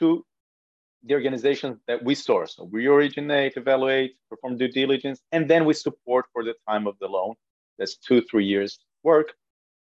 to 0.00 0.24
the 1.04 1.14
organizations 1.14 1.78
that 1.88 2.04
we 2.04 2.14
source. 2.14 2.56
So 2.56 2.64
we 2.64 2.86
originate, 2.86 3.56
evaluate, 3.56 4.16
perform 4.28 4.58
due 4.58 4.68
diligence, 4.68 5.20
and 5.32 5.48
then 5.48 5.64
we 5.64 5.72
support 5.72 6.26
for 6.34 6.44
the 6.44 6.54
time 6.68 6.86
of 6.86 6.96
the 7.00 7.08
loan. 7.08 7.34
That's 7.78 7.96
two, 7.96 8.20
three 8.30 8.44
years 8.44 8.78
work. 9.02 9.32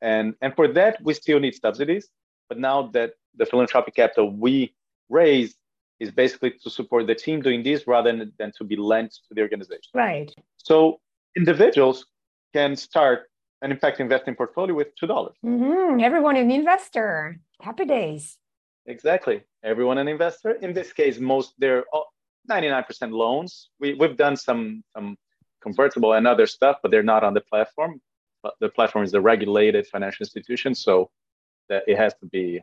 And, 0.01 0.35
and 0.41 0.55
for 0.55 0.69
that, 0.69 0.97
we 1.03 1.13
still 1.13 1.41
need 1.41 1.55
subsidies. 1.55 2.07
But 2.47 2.57
now 2.59 2.83
that 2.93 3.13
the 3.35 3.45
philanthropic 3.45 3.95
capital 3.95 4.31
we 4.31 4.73
raise 5.09 5.55
is 5.99 6.11
basically 6.11 6.51
to 6.63 6.69
support 6.69 7.07
the 7.07 7.15
team 7.15 7.41
doing 7.41 7.63
this 7.63 7.87
rather 7.87 8.11
than, 8.11 8.31
than 8.37 8.51
to 8.57 8.63
be 8.63 8.75
lent 8.75 9.11
to 9.11 9.33
the 9.33 9.41
organization. 9.41 9.91
Right. 9.93 10.33
So 10.57 10.99
individuals 11.35 12.05
can 12.53 12.75
start 12.75 13.29
an 13.61 13.71
impact 13.71 13.99
investing 13.99 14.35
portfolio 14.35 14.75
with 14.75 14.95
2. 14.95 15.07
dollars 15.07 15.35
mm-hmm. 15.43 15.99
Everyone 16.01 16.35
an 16.35 16.51
investor. 16.51 17.39
Happy 17.61 17.85
days. 17.85 18.37
Exactly. 18.85 19.43
Everyone 19.63 19.97
an 19.97 20.07
investor. 20.07 20.51
In 20.61 20.73
this 20.73 20.93
case, 20.93 21.19
most 21.19 21.53
they're 21.57 21.85
99% 22.49 23.11
loans. 23.11 23.69
We, 23.79 23.93
we've 23.95 24.17
done 24.17 24.35
some, 24.35 24.83
some 24.93 25.17
convertible 25.61 26.13
and 26.13 26.27
other 26.27 26.45
stuff, 26.45 26.77
but 26.81 26.91
they're 26.91 27.03
not 27.03 27.23
on 27.23 27.33
the 27.33 27.41
platform. 27.41 28.01
But 28.43 28.53
the 28.59 28.69
platform 28.69 29.03
is 29.03 29.13
a 29.15 29.21
regulated 29.21 29.87
financial 29.87 30.23
institution, 30.23 30.75
so 30.75 31.09
that 31.69 31.81
it 31.87 31.97
has 31.97 32.13
to 32.21 32.27
be 32.27 32.61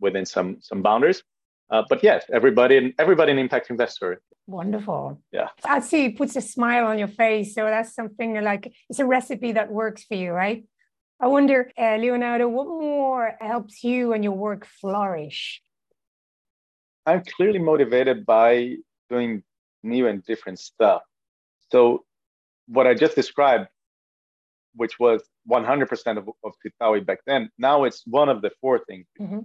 within 0.00 0.24
some 0.24 0.56
some 0.60 0.80
boundaries. 0.80 1.22
Uh, 1.70 1.82
but 1.88 2.02
yes, 2.02 2.24
everybody 2.32 2.76
and 2.78 2.94
everybody 2.98 3.32
an 3.32 3.38
impact 3.38 3.70
investor. 3.70 4.20
Wonderful. 4.46 5.20
Yeah. 5.32 5.48
I 5.64 5.80
see 5.80 6.06
it 6.06 6.16
puts 6.16 6.34
a 6.36 6.40
smile 6.40 6.86
on 6.86 6.98
your 6.98 7.08
face. 7.08 7.54
So 7.54 7.64
that's 7.64 7.94
something 7.94 8.42
like 8.42 8.72
it's 8.88 8.98
a 8.98 9.04
recipe 9.04 9.52
that 9.52 9.70
works 9.70 10.04
for 10.04 10.14
you, 10.14 10.32
right? 10.32 10.64
I 11.20 11.26
wonder, 11.26 11.70
uh, 11.76 11.96
Leonardo, 11.96 12.48
what 12.48 12.68
more 12.68 13.34
helps 13.40 13.82
you 13.82 14.12
and 14.12 14.22
your 14.22 14.34
work 14.34 14.66
flourish? 14.80 15.60
I'm 17.04 17.22
clearly 17.36 17.58
motivated 17.58 18.24
by 18.24 18.76
doing 19.10 19.42
new 19.82 20.06
and 20.06 20.24
different 20.24 20.60
stuff. 20.60 21.02
So, 21.70 22.04
what 22.66 22.86
I 22.86 22.94
just 22.94 23.16
described, 23.16 23.66
which 24.74 25.00
was 25.00 25.22
100% 25.50 26.18
of, 26.18 26.28
of 26.44 26.52
Sitawi 26.64 27.04
back 27.04 27.18
then, 27.26 27.50
now 27.58 27.84
it's 27.84 28.02
one 28.06 28.28
of 28.28 28.40
the 28.42 28.50
four 28.60 28.78
things. 28.86 29.06
Mm-hmm. 29.20 29.40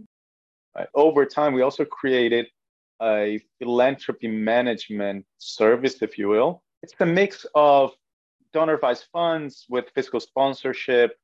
Right? 0.76 0.88
Over 0.96 1.26
time, 1.26 1.54
we 1.54 1.62
also 1.62 1.86
created 1.86 2.48
a 3.02 3.40
philanthropy 3.60 4.28
management 4.28 5.26
service, 5.38 6.02
if 6.02 6.18
you 6.18 6.30
will. 6.30 6.64
It's 6.82 6.94
a 7.00 7.06
mix 7.06 7.46
of 7.56 7.92
donor 8.54 8.76
advised 8.76 9.06
funds 9.12 9.66
with 9.70 9.86
fiscal 9.96 10.20
sponsorship, 10.20 11.18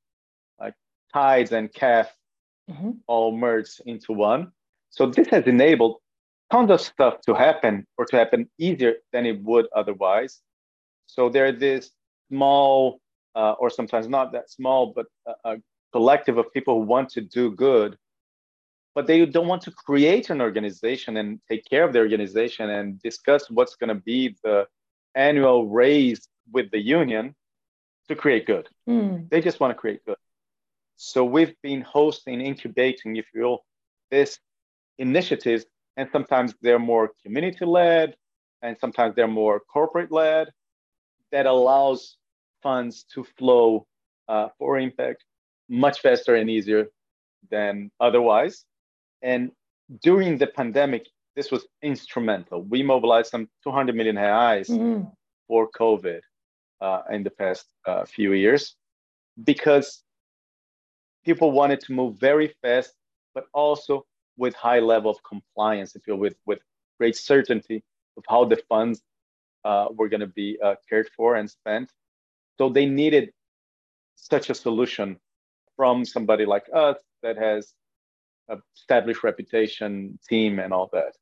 like 0.60 0.74
tides 1.14 1.52
and 1.52 1.72
CAF 1.72 2.08
mm-hmm. 2.70 2.92
all 3.08 3.36
merged 3.36 3.82
into 3.86 4.14
one. 4.14 4.52
So 4.90 5.06
this 5.06 5.28
has 5.28 5.46
enabled 5.46 5.98
tons 6.52 6.72
of 6.72 6.82
stuff 6.82 7.22
to 7.28 7.34
happen 7.34 7.86
or 7.98 8.06
to 8.06 8.18
happen 8.18 8.50
easier 8.58 8.96
than 9.14 9.26
it 9.26 9.42
would 9.44 9.68
otherwise. 9.76 10.42
So 11.08 11.30
there 11.30 11.46
are 11.46 11.52
this 11.52 11.92
small, 12.32 13.00
uh, 13.36 13.54
or 13.54 13.70
sometimes 13.70 14.08
not 14.08 14.32
that 14.32 14.50
small, 14.50 14.94
but 14.96 15.06
a, 15.28 15.34
a 15.52 15.58
collective 15.92 16.38
of 16.38 16.52
people 16.54 16.80
who 16.80 16.86
want 16.86 17.10
to 17.10 17.22
do 17.22 17.52
good, 17.52 17.98
but 18.96 19.08
they 19.08 19.26
don't 19.26 19.48
want 19.48 19.62
to 19.64 19.72
create 19.72 20.30
an 20.30 20.42
organization 20.42 21.18
and 21.18 21.40
take 21.48 21.66
care 21.66 21.84
of 21.84 21.94
the 21.94 22.00
organization 22.00 22.70
and 22.70 23.02
discuss 23.02 23.50
what's 23.50 23.76
going 23.76 23.90
to 23.90 24.02
be 24.04 24.36
the 24.44 24.68
annual 25.16 25.68
raise 25.68 26.28
with 26.52 26.72
the 26.72 26.80
union 26.80 27.36
to 28.08 28.16
create 28.16 28.46
good. 28.46 28.68
Mm. 28.88 29.30
They 29.30 29.42
just 29.42 29.60
want 29.60 29.72
to 29.72 29.76
create 29.76 30.04
good. 30.06 30.18
So 30.98 31.24
we've 31.24 31.56
been 31.62 31.82
hosting, 31.82 32.42
incubating, 32.42 33.16
if 33.16 33.26
you 33.34 33.42
will, 33.42 33.66
this 34.12 34.40
initiatives, 34.98 35.66
and 35.96 36.10
sometimes 36.12 36.54
they're 36.62 36.80
more 36.80 37.12
community 37.24 37.66
led, 37.66 38.16
and 38.62 38.76
sometimes 38.80 39.16
they're 39.16 39.28
more 39.28 39.60
corporate 39.60 40.12
led. 40.12 40.50
That 41.32 41.46
allows 41.46 42.18
funds 42.64 43.06
to 43.14 43.24
flow 43.38 43.86
uh, 44.28 44.50
for 44.58 44.78
impact 44.78 45.24
much 45.70 46.02
faster 46.02 46.36
and 46.36 46.50
easier 46.50 46.88
than 47.50 47.92
otherwise. 48.00 48.66
And 49.22 49.52
during 50.02 50.38
the 50.38 50.48
pandemic, 50.48 51.08
this 51.36 51.52
was 51.52 51.66
instrumental. 51.82 52.64
We 52.64 52.84
mobilized 52.84 53.32
some 53.32 53.50
200 53.64 53.96
million 53.96 54.16
reais 54.16 54.70
mm-hmm. 54.70 55.04
for 55.48 55.70
COVID 55.72 56.22
uh, 56.82 57.02
in 57.12 57.24
the 57.24 57.30
past 57.30 57.66
uh, 57.86 58.06
few 58.06 58.34
years 58.34 58.76
because 59.44 60.04
people 61.24 61.52
wanted 61.52 61.80
to 61.82 61.94
move 61.94 62.20
very 62.20 62.54
fast, 62.62 62.94
but 63.34 63.46
also 63.54 64.06
with 64.38 64.54
high 64.56 64.80
level 64.80 65.12
of 65.12 65.18
compliance, 65.24 65.96
if 65.96 66.08
you 66.08 66.16
with, 66.16 66.36
with 66.46 66.60
great 66.98 67.16
certainty 67.16 67.84
of 68.18 68.24
how 68.28 68.46
the 68.46 68.58
funds 68.68 69.02
uh, 69.66 69.88
were 69.92 70.10
going 70.10 70.22
to 70.22 70.28
be 70.28 70.58
uh, 70.64 70.76
cared 70.90 71.10
for 71.16 71.36
and 71.36 71.50
spent. 71.50 71.92
So 72.58 72.70
they 72.70 72.86
needed 72.86 73.32
such 74.16 74.50
a 74.50 74.56
solution 74.56 75.18
from 75.76 76.06
somebody 76.06 76.46
like 76.46 76.66
us 76.74 76.98
that 77.24 77.38
has 77.38 77.74
established 78.76 79.24
reputation, 79.24 80.18
team, 80.28 80.60
and 80.60 80.74
all 80.74 80.90
that. 80.94 81.14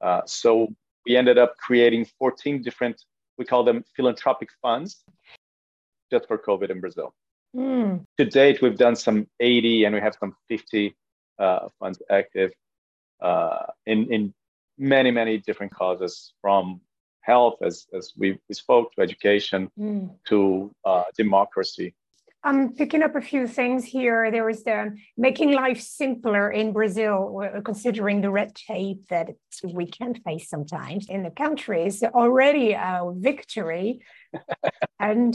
Uh, 0.00 0.20
so 0.26 0.68
we 1.06 1.16
ended 1.16 1.38
up 1.38 1.56
creating 1.58 2.06
14 2.18 2.62
different, 2.62 3.02
we 3.38 3.44
call 3.44 3.64
them 3.64 3.84
philanthropic 3.94 4.48
funds, 4.60 5.04
just 6.10 6.26
for 6.26 6.38
COVID 6.38 6.70
in 6.70 6.80
Brazil. 6.80 7.14
Mm. 7.54 8.04
To 8.18 8.24
date, 8.24 8.60
we've 8.60 8.76
done 8.76 8.96
some 8.96 9.26
80 9.40 9.84
and 9.84 9.94
we 9.94 10.00
have 10.00 10.16
some 10.20 10.36
50 10.48 10.94
uh, 11.38 11.68
funds 11.78 12.02
active 12.10 12.52
uh, 13.20 13.66
in, 13.86 14.12
in 14.12 14.34
many, 14.78 15.10
many 15.10 15.38
different 15.38 15.72
causes 15.74 16.32
from 16.42 16.80
health, 17.22 17.56
as, 17.62 17.86
as 17.94 18.12
we, 18.16 18.38
we 18.48 18.54
spoke, 18.54 18.92
to 18.92 19.02
education, 19.02 19.70
mm. 19.78 20.10
to 20.28 20.70
uh, 20.84 21.04
democracy. 21.16 21.94
I'm 22.46 22.74
picking 22.74 23.02
up 23.02 23.16
a 23.16 23.20
few 23.20 23.48
things 23.48 23.84
here. 23.84 24.30
There 24.30 24.44
was 24.44 24.62
the 24.62 24.96
making 25.16 25.50
life 25.50 25.80
simpler 25.80 26.48
in 26.48 26.72
Brazil, 26.72 27.42
considering 27.64 28.20
the 28.20 28.30
red 28.30 28.54
tape 28.54 29.08
that 29.08 29.30
we 29.64 29.86
can 29.86 30.14
face 30.14 30.48
sometimes 30.48 31.08
in 31.08 31.24
the 31.24 31.32
country 31.32 31.84
is 31.86 32.04
already 32.04 32.70
a 32.72 33.02
victory. 33.16 34.00
and 35.00 35.34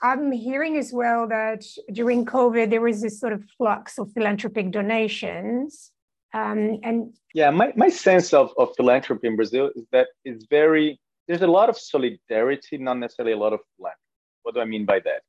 I'm 0.00 0.30
hearing 0.30 0.76
as 0.76 0.92
well 0.92 1.26
that 1.26 1.64
during 1.92 2.24
COVID, 2.24 2.70
there 2.70 2.80
was 2.80 3.02
this 3.02 3.18
sort 3.18 3.32
of 3.32 3.42
flux 3.58 3.98
of 3.98 4.12
philanthropic 4.12 4.70
donations. 4.70 5.90
Um, 6.32 6.78
and 6.84 7.12
yeah, 7.34 7.50
my, 7.50 7.72
my 7.74 7.88
sense 7.88 8.32
of, 8.32 8.52
of 8.56 8.68
philanthropy 8.76 9.26
in 9.26 9.34
Brazil 9.34 9.72
is 9.74 9.84
that 9.90 10.06
it's 10.24 10.46
very, 10.48 11.00
there's 11.26 11.42
a 11.42 11.48
lot 11.48 11.68
of 11.68 11.76
solidarity, 11.76 12.78
not 12.78 12.98
necessarily 12.98 13.32
a 13.32 13.36
lot 13.36 13.52
of 13.52 13.58
philanthropy. 13.76 14.00
What 14.44 14.54
do 14.54 14.60
I 14.60 14.64
mean 14.64 14.84
by 14.84 15.00
that? 15.00 15.22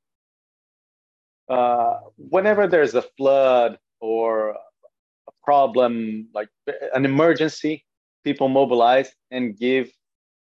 Uh, 1.50 1.98
whenever 2.18 2.68
there's 2.68 2.96
a 2.96 3.04
flood 3.18 3.78
or 4.00 4.50
a 4.50 5.32
problem, 5.44 6.28
like 6.34 6.50
an 6.94 7.06
emergency, 7.06 7.86
people 8.24 8.48
mobilize 8.48 9.14
and 9.32 9.58
give 9.58 9.92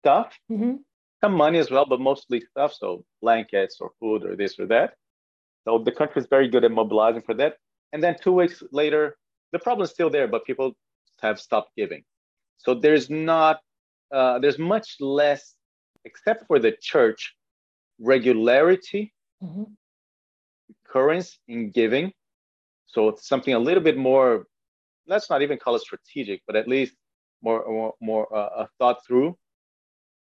stuff, 0.00 0.38
mm-hmm. 0.50 0.76
some 1.22 1.34
money 1.34 1.58
as 1.58 1.70
well, 1.70 1.86
but 1.86 2.00
mostly 2.00 2.40
stuff. 2.50 2.72
So 2.74 3.04
blankets 3.20 3.78
or 3.80 3.90
food 4.00 4.24
or 4.24 4.36
this 4.36 4.58
or 4.58 4.66
that. 4.66 4.94
So 5.64 5.78
the 5.78 5.92
country 5.92 6.22
is 6.22 6.28
very 6.28 6.48
good 6.48 6.64
at 6.64 6.70
mobilizing 6.70 7.22
for 7.22 7.34
that. 7.34 7.56
And 7.92 8.02
then 8.02 8.16
two 8.22 8.32
weeks 8.32 8.62
later, 8.72 9.16
the 9.52 9.58
problem 9.58 9.84
is 9.84 9.90
still 9.90 10.10
there, 10.10 10.28
but 10.28 10.44
people 10.44 10.72
have 11.20 11.40
stopped 11.40 11.70
giving. 11.76 12.02
So 12.58 12.74
there's 12.74 13.10
not, 13.10 13.60
uh, 14.12 14.38
there's 14.38 14.58
much 14.58 14.96
less, 15.00 15.54
except 16.04 16.46
for 16.46 16.58
the 16.58 16.72
church, 16.80 17.34
regularity, 17.98 19.12
mm-hmm. 19.42 19.64
Occurrence 20.96 21.38
in 21.48 21.70
giving. 21.70 22.12
So 22.86 23.08
it's 23.08 23.28
something 23.28 23.54
a 23.54 23.58
little 23.58 23.82
bit 23.82 23.96
more, 23.96 24.46
let's 25.06 25.28
not 25.28 25.42
even 25.42 25.58
call 25.58 25.74
it 25.74 25.82
strategic, 25.82 26.42
but 26.46 26.56
at 26.56 26.68
least 26.68 26.94
more, 27.42 27.64
more, 27.68 27.94
more 28.00 28.36
uh, 28.36 28.66
thought 28.78 29.04
through. 29.06 29.36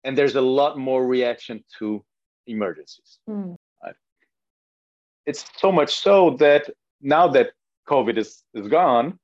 And 0.05 0.17
there's 0.17 0.37
a 0.37 0.41
lot 0.41 0.79
more 0.79 1.07
reaction 1.07 1.64
to 1.79 2.05
emergencies. 2.47 3.19
Mm. 3.29 3.57
Right? 3.85 3.95
It's 5.26 5.45
so 5.59 5.71
much 5.71 5.95
so 5.95 6.37
that 6.38 6.71
now 7.00 7.29
that 7.29 7.50
COVID 7.88 8.17
is, 8.17 8.43
is 8.55 8.69
gone, 8.69 9.19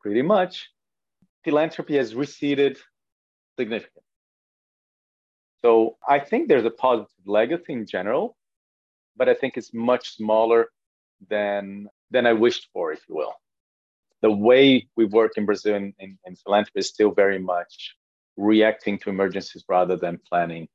pretty 0.00 0.22
much, 0.22 0.70
philanthropy 1.44 1.96
has 1.96 2.14
receded 2.14 2.78
significantly. 3.58 4.02
So 5.64 5.96
I 6.08 6.18
think 6.18 6.48
there's 6.48 6.64
a 6.64 6.70
positive 6.70 7.08
legacy 7.24 7.72
in 7.72 7.86
general, 7.86 8.36
but 9.16 9.28
I 9.28 9.34
think 9.34 9.56
it's 9.56 9.72
much 9.72 10.16
smaller 10.16 10.68
than 11.28 11.88
than 12.10 12.26
I 12.26 12.32
wished 12.32 12.68
for, 12.72 12.92
if 12.92 13.00
you 13.08 13.14
will. 13.16 13.34
The 14.20 14.30
way 14.30 14.86
we 14.96 15.04
work 15.06 15.32
in 15.36 15.46
Brazil 15.46 15.74
in, 15.74 15.94
in, 15.98 16.18
in 16.26 16.36
philanthropy 16.36 16.80
is 16.80 16.88
still 16.88 17.10
very 17.10 17.38
much 17.38 17.94
reacting 18.36 18.98
to 19.00 19.10
emergencies 19.10 19.64
rather 19.68 19.96
than 19.96 20.20
planning 20.28 20.68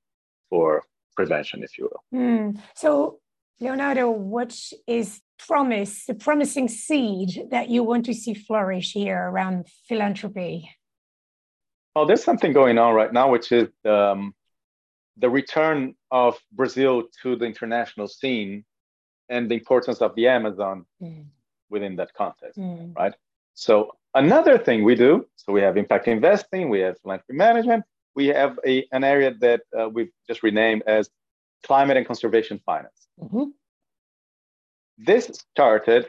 for 0.50 0.84
prevention, 1.15 1.63
if 1.63 1.77
you 1.77 1.89
will. 1.89 2.20
Mm. 2.20 2.60
So, 2.75 3.20
Leonardo, 3.60 4.10
what 4.10 4.56
is 4.86 5.22
promise, 5.39 6.06
the 6.06 6.13
promising 6.13 6.67
seed 6.67 7.48
that 7.51 7.70
you 7.70 7.84
want 7.84 8.06
to 8.06 8.13
see 8.13 8.34
flourish 8.34 8.91
here 8.94 9.29
around 9.29 9.67
philanthropy? 9.88 10.70
Well, 11.96 12.06
there's 12.06 12.24
something 12.24 12.53
going 12.53 12.77
on 12.77 12.94
right 12.94 13.12
now, 13.12 13.32
which 13.32 13.51
is 13.51 13.70
um, 13.86 14.34
the 15.20 15.30
return 15.30 15.96
of 16.12 16.38
Brazil 16.52 17.04
to 17.24 17.36
the 17.36 17.46
international 17.46 18.08
scene 18.08 18.64
and 19.30 19.50
the 19.50 19.56
importance 19.56 20.00
of 20.02 20.14
the 20.16 20.28
Amazon 20.28 20.86
mm. 21.02 21.26
within 21.70 21.96
that 21.96 22.14
context, 22.14 22.60
mm. 22.60 22.96
right? 22.96 23.14
So 23.54 23.92
another 24.14 24.58
thing 24.58 24.84
we 24.84 24.96
do, 24.96 25.28
so 25.36 25.52
we 25.52 25.62
have 25.62 25.78
impact 25.78 26.08
investing, 26.08 26.70
we 26.70 26.80
have 26.82 27.00
philanthropy 27.02 27.34
management, 27.34 27.84
we 28.16 28.28
have 28.28 28.60
a, 28.66 28.86
an 28.92 29.04
area 29.04 29.34
that 29.40 29.62
uh, 29.78 29.90
we've 29.90 30.12
just 30.28 30.44
renamed 30.44 30.84
as 30.88 31.10
climate 31.66 31.98
and 31.98 32.06
conservation 32.06 32.60
finance. 32.66 33.08
Mm-hmm. 33.20 33.46
This 34.98 35.26
started, 35.52 36.08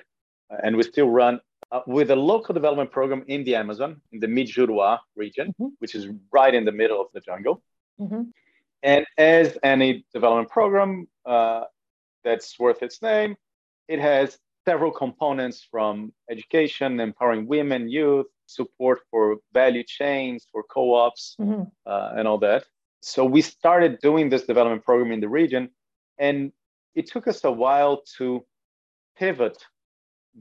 uh, 0.51 0.57
and 0.63 0.77
we 0.77 0.83
still 0.83 1.09
run 1.09 1.41
uh, 1.71 1.81
with 1.87 2.11
a 2.11 2.17
local 2.17 2.55
development 2.55 2.91
program 2.91 3.25
in 3.29 3.45
the 3.45 3.55
Amazon, 3.55 4.01
in 4.13 4.21
the 4.21 4.29
Mid-Juruá 4.29 4.99
region, 5.17 5.49
mm-hmm. 5.49 5.69
which 5.79 5.95
is 5.95 6.09
right 6.33 6.55
in 6.55 6.65
the 6.65 6.73
middle 6.73 7.01
of 7.01 7.09
the 7.15 7.21
jungle. 7.21 7.63
Mm-hmm. 8.01 8.23
And 8.83 9.07
as 9.17 9.59
any 9.63 10.05
development 10.13 10.51
program 10.51 11.09
uh, 11.27 11.65
that's 12.25 12.59
worth 12.59 12.83
its 12.83 13.03
name, 13.03 13.37
it 13.89 13.99
has 13.99 14.39
several 14.67 14.91
components 14.91 15.67
from 15.71 16.13
education, 16.31 17.01
empowering 17.01 17.47
women, 17.47 17.89
youth, 17.89 18.27
support 18.47 19.01
for 19.11 19.39
value 19.53 19.83
chains, 19.83 20.47
for 20.53 20.63
co-ops, 20.63 21.37
mm-hmm. 21.41 21.63
uh, 21.87 22.13
and 22.17 22.29
all 22.29 22.39
that. 22.39 22.65
So 23.01 23.25
we 23.25 23.43
started 23.43 23.99
doing 24.01 24.29
this 24.29 24.45
development 24.45 24.85
program 24.85 25.13
in 25.13 25.21
the 25.21 25.29
region, 25.29 25.71
and 26.19 26.53
it 26.95 27.07
took 27.11 27.29
us 27.29 27.45
a 27.45 27.51
while 27.51 28.03
to 28.19 28.45
pivot 29.17 29.59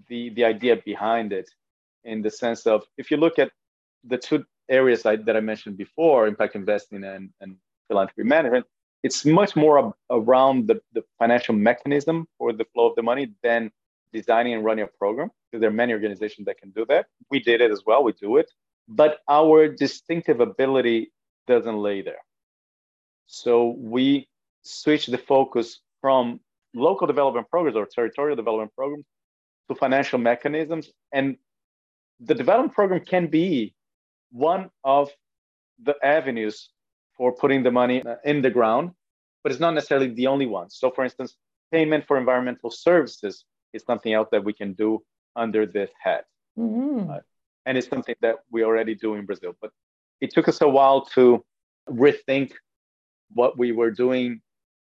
the 0.07 0.29
the 0.29 0.43
idea 0.43 0.75
behind 0.85 1.33
it 1.33 1.49
in 2.03 2.21
the 2.21 2.29
sense 2.29 2.65
of 2.67 2.83
if 2.97 3.09
you 3.11 3.17
look 3.17 3.39
at 3.39 3.51
the 4.03 4.17
two 4.17 4.43
areas 4.69 5.05
I, 5.05 5.15
that 5.17 5.35
I 5.35 5.39
mentioned 5.39 5.77
before, 5.77 6.27
impact 6.27 6.55
investing 6.55 7.03
and, 7.03 7.29
and 7.41 7.55
philanthropy 7.87 8.23
management, 8.23 8.65
it's 9.03 9.25
much 9.25 9.55
more 9.55 9.79
ab- 9.79 9.93
around 10.09 10.67
the, 10.67 10.81
the 10.93 11.03
financial 11.19 11.55
mechanism 11.55 12.27
for 12.37 12.53
the 12.53 12.65
flow 12.73 12.89
of 12.89 12.95
the 12.95 13.03
money 13.03 13.33
than 13.43 13.71
designing 14.13 14.53
and 14.53 14.63
running 14.63 14.83
a 14.83 14.87
program. 14.87 15.29
Because 15.51 15.61
there 15.61 15.69
are 15.69 15.73
many 15.73 15.93
organizations 15.93 16.45
that 16.45 16.57
can 16.59 16.71
do 16.71 16.85
that. 16.89 17.05
We 17.31 17.39
did 17.39 17.61
it 17.61 17.71
as 17.71 17.83
well. 17.85 18.03
We 18.03 18.13
do 18.13 18.37
it, 18.37 18.51
but 18.87 19.19
our 19.29 19.67
distinctive 19.67 20.39
ability 20.41 21.11
doesn't 21.47 21.77
lay 21.77 22.01
there. 22.01 22.23
So 23.27 23.75
we 23.77 24.27
switch 24.63 25.05
the 25.07 25.17
focus 25.17 25.79
from 26.01 26.39
local 26.73 27.07
development 27.07 27.49
programs 27.49 27.77
or 27.77 27.85
territorial 27.85 28.35
development 28.35 28.73
programs 28.75 29.05
to 29.69 29.75
financial 29.75 30.19
mechanisms. 30.19 30.91
And 31.13 31.37
the 32.19 32.35
development 32.35 32.73
program 32.73 33.01
can 33.05 33.27
be 33.27 33.73
one 34.31 34.69
of 34.83 35.09
the 35.81 35.95
avenues 36.03 36.69
for 37.17 37.31
putting 37.31 37.63
the 37.63 37.71
money 37.71 38.03
in 38.23 38.41
the 38.41 38.49
ground, 38.49 38.91
but 39.43 39.51
it's 39.51 39.61
not 39.61 39.73
necessarily 39.73 40.09
the 40.09 40.27
only 40.27 40.45
one. 40.45 40.69
So, 40.69 40.91
for 40.91 41.03
instance, 41.03 41.35
payment 41.71 42.05
for 42.07 42.17
environmental 42.17 42.71
services 42.71 43.45
is 43.73 43.83
something 43.83 44.13
else 44.13 44.29
that 44.31 44.43
we 44.43 44.53
can 44.53 44.73
do 44.73 45.03
under 45.35 45.65
this 45.65 45.89
head. 46.01 46.23
Mm-hmm. 46.57 47.11
Uh, 47.11 47.19
and 47.65 47.77
it's 47.77 47.87
something 47.87 48.15
that 48.21 48.37
we 48.51 48.63
already 48.63 48.95
do 48.95 49.15
in 49.15 49.25
Brazil. 49.25 49.53
But 49.61 49.71
it 50.21 50.31
took 50.31 50.47
us 50.47 50.61
a 50.61 50.67
while 50.67 51.05
to 51.15 51.43
rethink 51.89 52.53
what 53.33 53.57
we 53.57 53.71
were 53.71 53.91
doing 53.91 54.41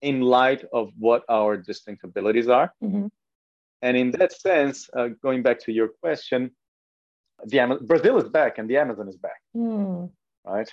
in 0.01 0.21
light 0.21 0.63
of 0.73 0.91
what 0.97 1.23
our 1.29 1.57
distinct 1.57 2.03
abilities 2.03 2.47
are. 2.47 2.73
Mm-hmm. 2.83 3.07
And 3.81 3.97
in 3.97 4.11
that 4.11 4.33
sense, 4.33 4.89
uh, 4.95 5.09
going 5.21 5.41
back 5.41 5.59
to 5.65 5.71
your 5.71 5.89
question, 6.01 6.51
the 7.45 7.59
Am- 7.59 7.85
Brazil 7.85 8.17
is 8.17 8.29
back 8.29 8.57
and 8.57 8.69
the 8.69 8.77
Amazon 8.77 9.07
is 9.07 9.17
back, 9.17 9.41
mm. 9.55 10.09
right? 10.45 10.69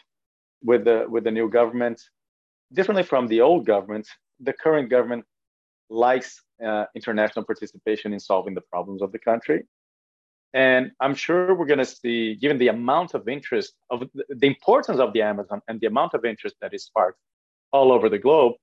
With 0.64 0.84
the 0.84 1.06
with 1.08 1.24
the 1.24 1.30
new 1.30 1.48
government, 1.48 2.00
differently 2.72 3.02
from 3.02 3.26
the 3.26 3.40
old 3.40 3.66
government, 3.66 4.06
the 4.40 4.52
current 4.52 4.88
government 4.90 5.24
likes 5.90 6.42
uh, 6.64 6.86
international 6.94 7.44
participation 7.44 8.12
in 8.12 8.20
solving 8.20 8.54
the 8.54 8.60
problems 8.60 9.02
of 9.02 9.12
the 9.12 9.18
country. 9.18 9.64
And 10.54 10.92
I'm 11.00 11.14
sure 11.14 11.54
we're 11.54 11.66
going 11.66 11.78
to 11.78 11.84
see, 11.84 12.34
given 12.34 12.58
the 12.58 12.68
amount 12.68 13.14
of 13.14 13.26
interest 13.28 13.74
of 13.90 14.04
the 14.28 14.46
importance 14.46 14.98
of 14.98 15.12
the 15.12 15.22
Amazon 15.22 15.62
and 15.68 15.80
the 15.80 15.86
amount 15.86 16.14
of 16.14 16.24
interest 16.24 16.56
that 16.60 16.74
is 16.74 16.84
sparked 16.84 17.18
all 17.72 17.90
over 17.90 18.08
the 18.08 18.18
globe, 18.18 18.54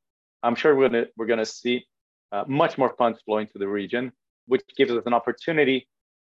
I'm 0.43 0.55
sure 0.55 0.75
we're 0.75 0.89
going 0.89 1.05
to 1.05 1.09
we're 1.17 1.25
going 1.25 1.39
to 1.39 1.45
see 1.45 1.85
uh, 2.31 2.43
much 2.47 2.77
more 2.77 2.95
funds 2.97 3.19
flowing 3.25 3.47
to 3.47 3.57
the 3.57 3.67
region, 3.67 4.11
which 4.45 4.61
gives 4.77 4.91
us 4.91 5.03
an 5.05 5.13
opportunity 5.13 5.87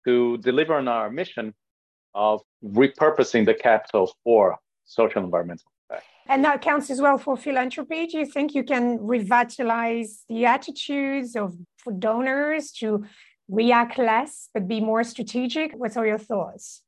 to 0.06 0.38
deliver 0.40 0.76
on 0.76 0.88
our 0.88 1.10
mission 1.10 1.54
of 2.16 2.42
repurposing 2.64 3.46
the 3.46 3.54
capital 3.54 4.12
for 4.24 4.58
social 4.86 5.24
environmental 5.24 5.72
impact. 5.90 6.08
And 6.28 6.44
that 6.46 6.62
counts 6.62 6.90
as 6.90 7.02
well 7.02 7.18
for 7.18 7.36
philanthropy. 7.36 8.08
Do 8.08 8.18
you 8.20 8.26
think 8.26 8.56
you 8.56 8.64
can 8.64 9.00
revitalize 9.02 10.24
the 10.30 10.46
attitudes 10.46 11.36
of 11.36 11.56
donors 12.00 12.72
to 12.74 13.06
react 13.50 13.98
less 13.98 14.50
but 14.54 14.68
be 14.68 14.80
more 14.80 15.04
strategic? 15.04 15.74
What 15.74 15.98
are 15.98 16.08
your 16.08 16.18
thoughts? 16.18 16.82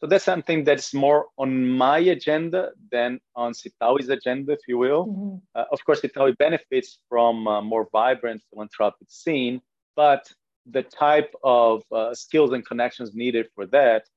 So 0.00 0.08
that's 0.08 0.24
something 0.24 0.64
that's 0.64 0.92
more 0.92 1.26
on 1.38 1.68
my 1.68 1.98
agenda 1.98 2.70
than 2.90 3.20
on 3.36 3.52
Sitawi's 3.52 4.08
agenda, 4.08 4.52
if 4.52 4.58
you 4.66 4.76
will. 4.76 5.06
Mm-hmm. 5.06 5.36
Uh, 5.54 5.64
of 5.70 5.84
course, 5.84 6.00
Sitawi 6.00 6.36
benefits 6.36 6.98
from 7.08 7.46
a 7.46 7.62
more 7.62 7.88
vibrant 7.92 8.42
philanthropic 8.50 9.06
scene, 9.08 9.62
but 9.94 10.28
the 10.66 10.82
type 10.82 11.32
of 11.44 11.84
uh, 11.92 12.14
skills 12.14 12.52
and 12.52 12.66
connections 12.66 13.14
needed 13.14 13.46
for 13.54 13.64
that 13.66 14.08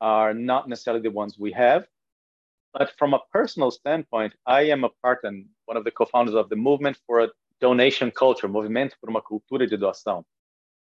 are 0.00 0.32
not 0.34 0.68
necessarily 0.68 1.02
the 1.02 1.10
ones 1.10 1.36
we 1.36 1.50
have. 1.50 1.84
But 2.74 2.90
from 2.98 3.14
a 3.14 3.20
personal 3.32 3.70
standpoint, 3.70 4.34
I 4.46 4.62
am 4.62 4.82
a 4.82 4.90
part 5.00 5.20
and 5.22 5.46
one 5.66 5.76
of 5.76 5.84
the 5.84 5.92
co-founders 5.92 6.34
of 6.34 6.48
the 6.48 6.56
movement 6.56 6.98
for 7.06 7.20
a 7.20 7.28
donation 7.60 8.10
culture, 8.10 8.48
Movimento 8.48 8.94
por 9.00 9.08
uma 9.08 9.22
Cultura 9.22 9.68
de 9.68 9.78
Doação 9.78 10.24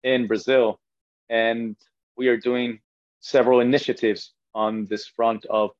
in 0.03 0.27
Brazil. 0.27 0.81
And 1.29 1.77
we 2.17 2.29
are 2.29 2.39
doing 2.39 2.81
several 3.21 3.61
initiatives 3.61 4.33
on 4.55 4.87
this 4.87 5.07
front 5.07 5.45
of 5.47 5.71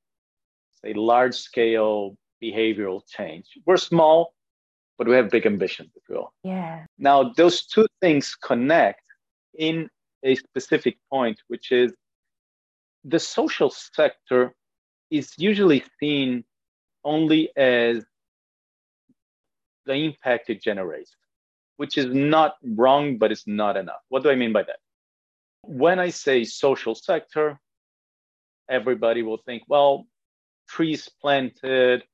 say 0.83 0.93
large 0.93 1.35
scale 1.35 2.17
behavioral 2.43 3.01
change. 3.09 3.47
We're 3.65 3.79
small, 3.79 4.35
but 4.99 5.09
we 5.09 5.15
have 5.15 5.31
big 5.31 5.47
ambitions, 5.47 5.91
if 5.97 6.03
you 6.09 6.17
will. 6.17 6.35
Yeah. 6.43 6.85
Now 6.99 7.33
those 7.33 7.65
two 7.65 7.87
things 8.03 8.35
connect 8.35 9.03
in 9.59 9.89
a 10.23 10.35
specific 10.35 10.99
point, 11.11 11.41
which 11.49 11.73
is 11.73 11.95
the 13.05 13.19
social 13.19 13.71
sector 13.71 14.55
is 15.11 15.33
usually 15.37 15.85
seen 16.01 16.45
only 17.05 17.51
as 17.57 18.05
the 19.87 19.95
impact 19.95 20.51
it 20.51 20.63
generates, 20.63 21.15
which 21.77 21.99
is 21.99 22.07
not 22.07 22.57
wrong, 22.63 23.19
but 23.19 23.31
it's 23.31 23.47
not 23.47 23.77
enough. 23.77 24.01
What 24.09 24.23
do 24.23 24.31
I 24.31 24.35
mean 24.35 24.53
by 24.53 24.63
that? 24.63 24.79
When 25.63 25.99
I 25.99 26.11
say 26.11 26.45
social 26.45 26.95
sector, 26.95 27.59
everybody 28.69 29.23
will 29.23 29.39
think, 29.39 29.63
well, 29.69 30.07
trees 30.69 31.09
planted, 31.21 32.05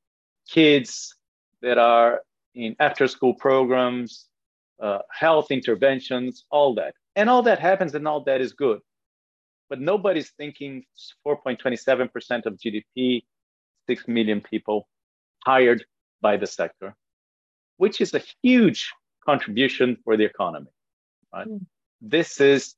kids 0.49 1.15
that 1.63 1.79
are 1.79 2.23
in 2.55 2.75
after 2.81 3.07
school 3.07 3.35
programs, 3.35 4.27
uh, 4.83 4.99
health 5.11 5.51
interventions, 5.51 6.45
all 6.51 6.75
that. 6.75 6.95
And 7.17 7.29
all 7.29 7.43
that 7.43 7.59
happens 7.59 7.95
and 7.95 8.07
all 8.09 8.25
that 8.25 8.41
is 8.41 8.53
good. 8.53 8.81
But 9.71 9.81
nobody's 9.81 10.31
thinking 10.31 10.85
4.27% 11.27 12.47
of 12.47 12.59
GDP, 12.59 13.23
6 13.89 14.09
million 14.09 14.41
people 14.41 14.89
hired 15.47 15.85
by 16.21 16.37
the 16.37 16.47
sector, 16.47 16.97
which 17.77 18.01
is 18.01 18.13
a 18.13 18.23
huge 18.43 18.93
contribution 19.25 19.97
for 20.05 20.17
the 20.17 20.25
economy. 20.25 20.73
Right? 21.33 21.47
Mm. 21.47 21.67
This 22.03 22.41
is 22.41 22.75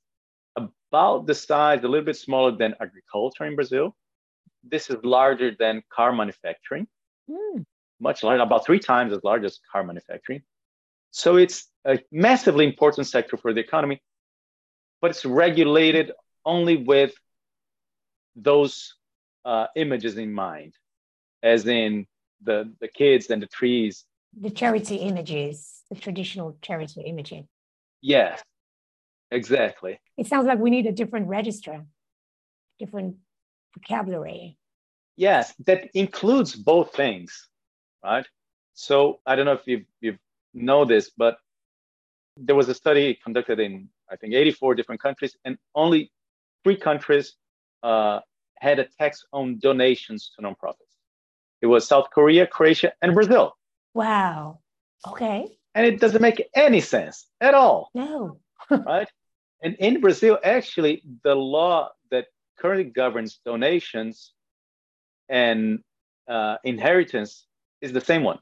about 0.54 1.26
the 1.26 1.34
size, 1.34 1.82
a 1.82 1.88
little 1.88 2.04
bit 2.04 2.16
smaller 2.16 2.52
than 2.52 2.74
agriculture 2.78 3.46
in 3.46 3.56
Brazil. 3.56 3.96
This 4.62 4.90
is 4.90 5.02
larger 5.02 5.52
than 5.58 5.82
car 5.90 6.12
manufacturing, 6.12 6.86
mm. 7.28 7.64
much 8.00 8.22
larger, 8.22 8.42
about 8.42 8.66
three 8.66 8.78
times 8.78 9.14
as 9.14 9.24
large 9.24 9.44
as 9.44 9.58
car 9.72 9.82
manufacturing. 9.82 10.42
So 11.10 11.36
it's 11.36 11.68
a 11.86 11.98
massively 12.12 12.66
important 12.66 13.06
sector 13.06 13.38
for 13.38 13.54
the 13.54 13.60
economy, 13.60 14.02
but 15.00 15.10
it's 15.10 15.24
regulated 15.24 16.12
only 16.44 16.76
with 16.76 17.12
those 18.36 18.94
uh, 19.44 19.66
images 19.76 20.16
in 20.16 20.32
mind, 20.32 20.74
as 21.42 21.66
in 21.66 22.06
the, 22.42 22.72
the 22.80 22.88
kids 22.88 23.30
and 23.30 23.42
the 23.42 23.46
trees. 23.46 24.04
The 24.40 24.50
charity 24.50 24.96
images, 24.96 25.82
the 25.90 25.96
traditional 25.96 26.56
charity 26.62 27.02
imaging. 27.02 27.48
Yes, 28.00 28.42
exactly. 29.30 30.00
It 30.16 30.26
sounds 30.26 30.46
like 30.46 30.58
we 30.58 30.70
need 30.70 30.86
a 30.86 30.92
different 30.92 31.28
register, 31.28 31.84
different 32.78 33.16
vocabulary. 33.74 34.58
Yes, 35.16 35.54
that 35.66 35.90
includes 35.94 36.54
both 36.54 36.94
things, 36.94 37.48
right? 38.02 38.26
So 38.74 39.20
I 39.26 39.36
don't 39.36 39.44
know 39.44 39.52
if 39.52 39.66
you 39.66 39.84
you 40.00 40.18
know 40.54 40.84
this, 40.84 41.10
but 41.16 41.36
there 42.36 42.56
was 42.56 42.68
a 42.68 42.74
study 42.74 43.18
conducted 43.22 43.60
in 43.60 43.88
I 44.10 44.16
think 44.16 44.34
84 44.34 44.74
different 44.74 45.00
countries, 45.00 45.36
and 45.44 45.58
only 45.74 46.10
three 46.64 46.76
countries 46.76 47.34
uh, 47.82 48.20
had 48.58 48.78
a 48.78 48.84
tax 48.84 49.24
on 49.32 49.58
donations 49.58 50.30
to 50.36 50.44
nonprofits. 50.44 50.92
It 51.60 51.66
was 51.66 51.86
South 51.86 52.08
Korea, 52.12 52.46
Croatia, 52.46 52.92
and 53.02 53.14
Brazil. 53.14 53.56
Wow. 53.94 54.60
Okay. 55.06 55.58
And 55.74 55.86
it 55.86 56.00
doesn't 56.00 56.22
make 56.22 56.42
any 56.54 56.80
sense 56.80 57.26
at 57.40 57.54
all. 57.54 57.90
No. 57.94 58.38
right? 58.70 59.08
And 59.62 59.76
in 59.78 60.00
Brazil, 60.00 60.38
actually, 60.42 61.02
the 61.24 61.34
law 61.34 61.90
that 62.10 62.26
currently 62.58 62.90
governs 62.90 63.40
donations 63.44 64.32
and 65.28 65.80
uh, 66.28 66.56
inheritance 66.64 67.46
is 67.80 67.92
the 67.92 68.00
same 68.00 68.22
one. 68.22 68.38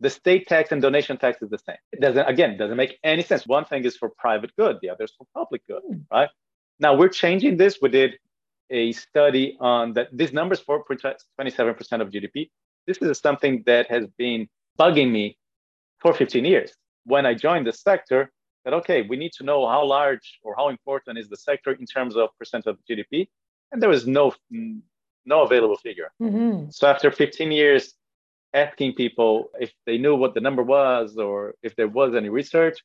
The 0.00 0.10
state 0.10 0.46
tax 0.46 0.72
and 0.72 0.82
donation 0.82 1.16
tax 1.16 1.40
is 1.40 1.50
the 1.50 1.58
same. 1.58 1.76
It 1.92 2.00
doesn't, 2.00 2.26
again, 2.26 2.58
doesn't 2.58 2.76
make 2.76 2.98
any 3.02 3.22
sense. 3.22 3.46
One 3.46 3.64
thing 3.64 3.84
is 3.84 3.96
for 3.96 4.10
private 4.18 4.54
good, 4.58 4.78
the 4.82 4.90
other 4.90 5.04
is 5.04 5.12
for 5.16 5.26
public 5.34 5.62
good, 5.66 5.82
mm. 5.90 6.02
right? 6.10 6.28
Now 6.78 6.94
we're 6.94 7.08
changing 7.08 7.56
this. 7.56 7.78
We 7.80 7.88
did 7.88 8.18
a 8.70 8.92
study 8.92 9.56
on 9.60 9.92
that. 9.94 10.08
This 10.12 10.32
number 10.32 10.54
is 10.54 10.60
4.27% 10.60 12.00
of 12.00 12.10
GDP. 12.10 12.50
This 12.86 12.98
is 12.98 13.18
something 13.18 13.62
that 13.66 13.90
has 13.90 14.06
been 14.18 14.48
bugging 14.78 15.10
me 15.10 15.38
for 16.00 16.12
15 16.12 16.44
years. 16.44 16.72
When 17.04 17.24
I 17.26 17.34
joined 17.34 17.66
the 17.66 17.72
sector, 17.72 18.30
that 18.64 18.74
okay, 18.74 19.02
we 19.02 19.16
need 19.16 19.32
to 19.32 19.44
know 19.44 19.66
how 19.66 19.84
large 19.84 20.40
or 20.42 20.54
how 20.56 20.68
important 20.68 21.18
is 21.18 21.28
the 21.28 21.36
sector 21.36 21.72
in 21.72 21.86
terms 21.86 22.16
of 22.16 22.30
percent 22.38 22.66
of 22.66 22.76
GDP, 22.90 23.28
and 23.70 23.80
there 23.80 23.88
was 23.88 24.06
no 24.06 24.34
no 25.24 25.42
available 25.42 25.76
figure. 25.76 26.10
Mm-hmm. 26.20 26.70
So 26.70 26.86
after 26.88 27.10
15 27.10 27.52
years 27.52 27.94
asking 28.54 28.94
people 28.94 29.50
if 29.60 29.72
they 29.86 29.98
knew 29.98 30.16
what 30.16 30.34
the 30.34 30.40
number 30.40 30.62
was 30.62 31.16
or 31.16 31.54
if 31.62 31.76
there 31.76 31.88
was 31.88 32.14
any 32.14 32.28
research, 32.28 32.78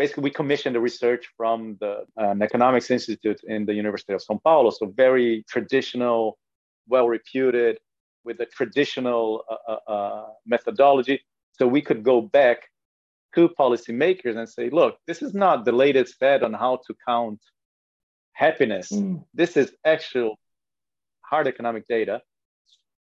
basically 0.00 0.22
we 0.22 0.30
commissioned 0.30 0.74
the 0.74 0.80
research 0.80 1.24
from 1.36 1.76
the 1.82 1.92
um, 2.16 2.40
Economics 2.48 2.90
Institute 2.90 3.40
in 3.54 3.66
the 3.68 3.74
University 3.82 4.14
of 4.14 4.22
São 4.26 4.38
Paulo. 4.42 4.70
So 4.70 4.86
very 5.06 5.44
traditional, 5.46 6.38
well 6.88 7.06
reputed, 7.16 7.74
with 8.24 8.40
a 8.40 8.46
traditional 8.46 9.44
uh, 9.52 9.72
uh, 9.72 9.92
uh, 9.94 10.26
methodology. 10.54 11.16
So 11.58 11.66
we 11.76 11.82
could 11.82 12.02
go 12.02 12.16
back 12.22 12.58
to 13.34 13.40
policymakers 13.62 14.36
and 14.38 14.48
say, 14.48 14.70
look, 14.70 14.92
this 15.06 15.20
is 15.20 15.34
not 15.34 15.66
the 15.66 15.72
latest 15.84 16.12
fad 16.20 16.42
on 16.42 16.54
how 16.54 16.80
to 16.86 16.92
count 17.06 17.40
happiness. 18.32 18.88
Mm. 18.90 19.22
This 19.34 19.52
is 19.58 19.68
actual 19.84 20.30
hard 21.30 21.46
economic 21.46 21.84
data, 21.86 22.22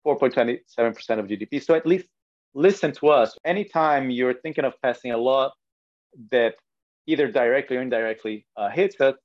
4.27% 0.05 1.19
of 1.21 1.27
GDP. 1.31 1.63
So 1.63 1.75
at 1.75 1.85
least 1.85 2.07
listen 2.55 2.91
to 2.93 3.09
us. 3.09 3.37
Anytime 3.45 4.09
you're 4.09 4.37
thinking 4.43 4.65
of 4.65 4.73
passing 4.81 5.11
a 5.11 5.17
law 5.17 5.51
that 6.31 6.55
either 7.07 7.31
directly 7.31 7.77
or 7.77 7.81
indirectly 7.81 8.45
uh, 8.55 8.69
hits 8.69 8.99
us, 9.01 9.15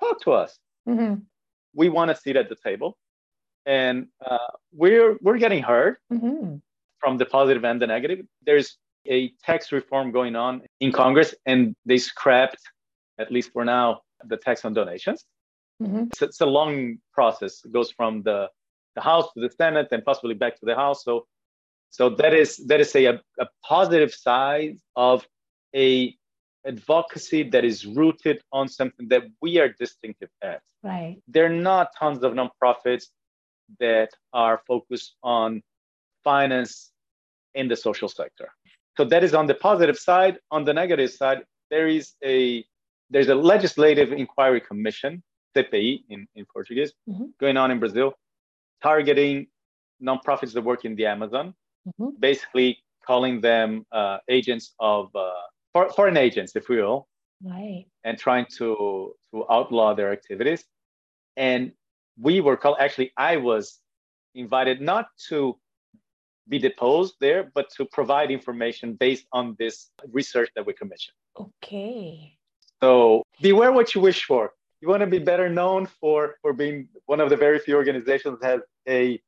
talk 0.00 0.20
to 0.22 0.32
us. 0.32 0.58
Mm-hmm. 0.88 1.14
We 1.74 1.88
want 1.88 2.10
to 2.10 2.16
sit 2.16 2.36
at 2.36 2.48
the 2.48 2.56
table. 2.64 2.96
And 3.66 4.08
uh, 4.24 4.38
we're, 4.72 5.18
we're 5.20 5.38
getting 5.38 5.62
heard 5.62 5.96
mm-hmm. 6.12 6.56
from 6.98 7.18
the 7.18 7.26
positive 7.26 7.64
and 7.64 7.80
the 7.80 7.86
negative. 7.86 8.24
There's 8.44 8.76
a 9.06 9.32
tax 9.44 9.72
reform 9.72 10.12
going 10.12 10.36
on 10.36 10.62
in 10.80 10.92
Congress, 10.92 11.34
and 11.46 11.74
they 11.84 11.98
scrapped, 11.98 12.58
at 13.18 13.30
least 13.30 13.52
for 13.52 13.64
now, 13.64 14.00
the 14.24 14.36
tax 14.36 14.64
on 14.64 14.74
donations. 14.74 15.24
Mm-hmm. 15.82 16.04
It's, 16.12 16.22
it's, 16.22 16.40
a 16.40 16.46
long 16.46 16.98
process. 17.12 17.60
It 17.64 17.72
goes 17.72 17.90
from 17.90 18.22
the, 18.22 18.48
the 18.94 19.00
House 19.00 19.32
to 19.34 19.40
the 19.40 19.50
Senate 19.50 19.88
and 19.90 20.04
possibly 20.04 20.34
back 20.34 20.58
to 20.60 20.66
the 20.66 20.74
House. 20.74 21.04
So, 21.04 21.26
so 21.90 22.10
that 22.10 22.34
is 22.34 22.56
that 22.68 22.80
is 22.80 22.94
a, 22.96 23.20
a 23.38 23.46
positive 23.64 24.14
side 24.14 24.76
of 24.96 25.26
a 25.74 26.16
advocacy 26.66 27.42
that 27.50 27.64
is 27.64 27.86
rooted 27.86 28.40
on 28.52 28.68
something 28.68 29.08
that 29.08 29.24
we 29.40 29.58
are 29.58 29.68
distinctive 29.68 30.30
at. 30.42 30.60
Right. 30.82 31.16
There 31.28 31.46
are 31.46 31.60
not 31.70 31.88
tons 31.98 32.22
of 32.22 32.34
nonprofits 32.34 33.06
that 33.80 34.10
are 34.32 34.62
focused 34.66 35.16
on 35.22 35.62
finance 36.24 36.92
in 37.54 37.68
the 37.68 37.76
social 37.76 38.08
sector. 38.08 38.48
So 38.96 39.04
that 39.06 39.24
is 39.24 39.34
on 39.34 39.46
the 39.46 39.54
positive 39.54 39.98
side. 39.98 40.38
On 40.50 40.64
the 40.64 40.74
negative 40.74 41.10
side, 41.10 41.42
there 41.70 41.88
is 41.88 42.14
a 42.24 42.64
there's 43.10 43.28
a 43.28 43.34
legislative 43.34 44.12
inquiry 44.12 44.60
commission, 44.60 45.22
CPI 45.54 46.04
in, 46.08 46.26
in 46.34 46.46
Portuguese, 46.50 46.92
mm-hmm. 47.08 47.26
going 47.38 47.58
on 47.58 47.70
in 47.70 47.78
Brazil, 47.78 48.14
targeting 48.82 49.48
nonprofits 50.02 50.54
that 50.54 50.62
work 50.62 50.86
in 50.86 50.96
the 50.96 51.04
Amazon, 51.04 51.54
mm-hmm. 51.86 52.18
basically 52.18 52.78
calling 53.06 53.40
them 53.40 53.84
uh, 53.92 54.18
agents 54.28 54.74
of 54.80 55.14
uh, 55.14 55.30
foreign 55.72 56.16
agents, 56.16 56.54
if 56.56 56.68
we 56.68 56.76
will, 56.76 57.08
right. 57.42 57.86
and 58.04 58.18
trying 58.18 58.46
to 58.58 59.14
to 59.30 59.44
outlaw 59.50 59.94
their 59.94 60.12
activities. 60.12 60.64
And 61.36 61.72
we 62.18 62.40
were 62.40 62.56
called. 62.56 62.76
Actually, 62.80 63.12
I 63.16 63.36
was 63.36 63.80
invited 64.34 64.80
not 64.80 65.06
to 65.28 65.58
be 66.48 66.58
deposed 66.58 67.14
there, 67.20 67.50
but 67.54 67.70
to 67.76 67.84
provide 67.86 68.30
information 68.30 68.94
based 68.94 69.26
on 69.32 69.56
this 69.58 69.90
research 70.10 70.50
that 70.56 70.66
we 70.66 70.72
commissioned. 70.72 71.14
Okay. 71.38 72.36
So 72.82 73.22
beware 73.40 73.72
what 73.72 73.94
you 73.94 74.00
wish 74.00 74.24
for. 74.24 74.52
You 74.80 74.88
want 74.88 75.00
to 75.00 75.06
be 75.06 75.20
better 75.20 75.48
known 75.48 75.86
for 76.00 76.36
for 76.42 76.52
being 76.52 76.88
one 77.06 77.20
of 77.20 77.30
the 77.30 77.36
very 77.36 77.58
few 77.60 77.76
organizations 77.76 78.40
that 78.40 78.50
has 78.50 78.60
a, 78.88 79.22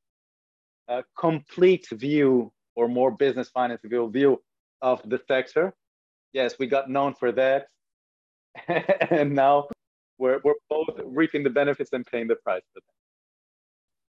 a 0.89 1.05
complete 1.17 1.87
view 1.91 2.53
or 2.75 2.89
more 2.89 3.13
business 3.13 3.49
finance 3.49 3.81
view 3.85 4.11
view 4.11 4.43
of 4.83 5.01
the 5.09 5.21
sector 5.29 5.73
yes, 6.35 6.59
we 6.59 6.66
got 6.66 6.90
known 6.90 7.14
for 7.14 7.33
that. 7.33 7.68
and 8.68 9.35
now 9.35 9.68
we're, 10.18 10.40
we're 10.44 10.55
both 10.68 10.88
reaping 11.05 11.42
the 11.42 11.51
benefits 11.51 11.90
and 11.92 12.05
paying 12.05 12.29
the 12.29 12.37
price 12.37 12.62
for 12.75 12.81
that. 12.81 12.94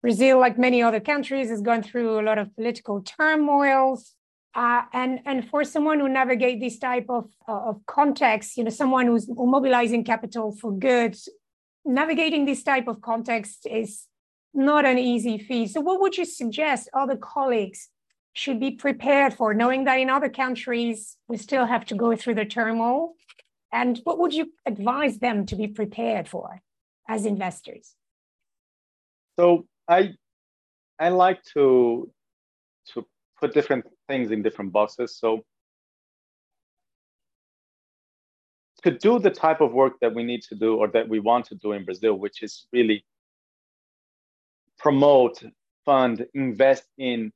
Brazil, 0.00 0.38
like 0.40 0.58
many 0.58 0.82
other 0.82 1.00
countries, 1.00 1.50
has 1.50 1.60
gone 1.60 1.82
through 1.82 2.18
a 2.18 2.22
lot 2.22 2.38
of 2.38 2.54
political 2.56 3.02
turmoils. 3.02 4.14
Uh, 4.54 4.82
and 4.92 5.20
and 5.24 5.48
for 5.48 5.64
someone 5.64 5.98
who 5.98 6.08
navigate 6.08 6.60
this 6.60 6.78
type 6.78 7.06
of 7.08 7.30
uh, 7.48 7.70
of 7.70 7.80
context, 7.86 8.58
you 8.58 8.64
know, 8.64 8.70
someone 8.70 9.06
who's 9.06 9.26
mobilizing 9.30 10.04
capital 10.04 10.54
for 10.60 10.72
good, 10.72 11.16
navigating 11.86 12.44
this 12.44 12.62
type 12.62 12.86
of 12.86 13.00
context 13.00 13.66
is 13.70 14.06
not 14.52 14.84
an 14.84 14.98
easy 14.98 15.38
feat. 15.38 15.70
So, 15.70 15.80
what 15.80 16.00
would 16.00 16.18
you 16.18 16.26
suggest 16.26 16.90
other 16.92 17.16
colleagues 17.16 17.88
should 18.32 18.58
be 18.58 18.70
prepared 18.70 19.34
for, 19.34 19.54
knowing 19.54 19.84
that 19.84 19.98
in 19.98 20.08
other 20.08 20.28
countries 20.28 21.16
we 21.28 21.36
still 21.36 21.66
have 21.66 21.84
to 21.86 21.94
go 21.94 22.16
through 22.16 22.34
the 22.34 22.44
turmoil? 22.44 23.14
And 23.72 24.00
what 24.04 24.18
would 24.18 24.34
you 24.34 24.52
advise 24.66 25.18
them 25.18 25.46
to 25.46 25.56
be 25.56 25.66
prepared 25.66 26.28
for 26.28 26.60
as 27.08 27.24
investors? 27.24 27.94
So 29.38 29.66
I 29.88 30.14
I 30.98 31.08
like 31.08 31.42
to 31.54 32.10
to 32.92 33.06
put 33.40 33.54
different 33.54 33.84
things 34.08 34.30
in 34.30 34.42
different 34.42 34.72
boxes. 34.72 35.18
So 35.18 35.44
to 38.82 38.90
do 38.90 39.18
the 39.18 39.30
type 39.30 39.60
of 39.60 39.72
work 39.72 39.94
that 40.00 40.14
we 40.14 40.22
need 40.22 40.42
to 40.42 40.54
do 40.54 40.76
or 40.76 40.88
that 40.88 41.08
we 41.08 41.20
want 41.20 41.46
to 41.46 41.54
do 41.54 41.72
in 41.72 41.84
Brazil, 41.84 42.14
which 42.14 42.42
is 42.42 42.66
really 42.72 43.04
promote 44.78 45.42
fund, 45.84 46.26
invest 46.34 46.84
in 46.98 47.32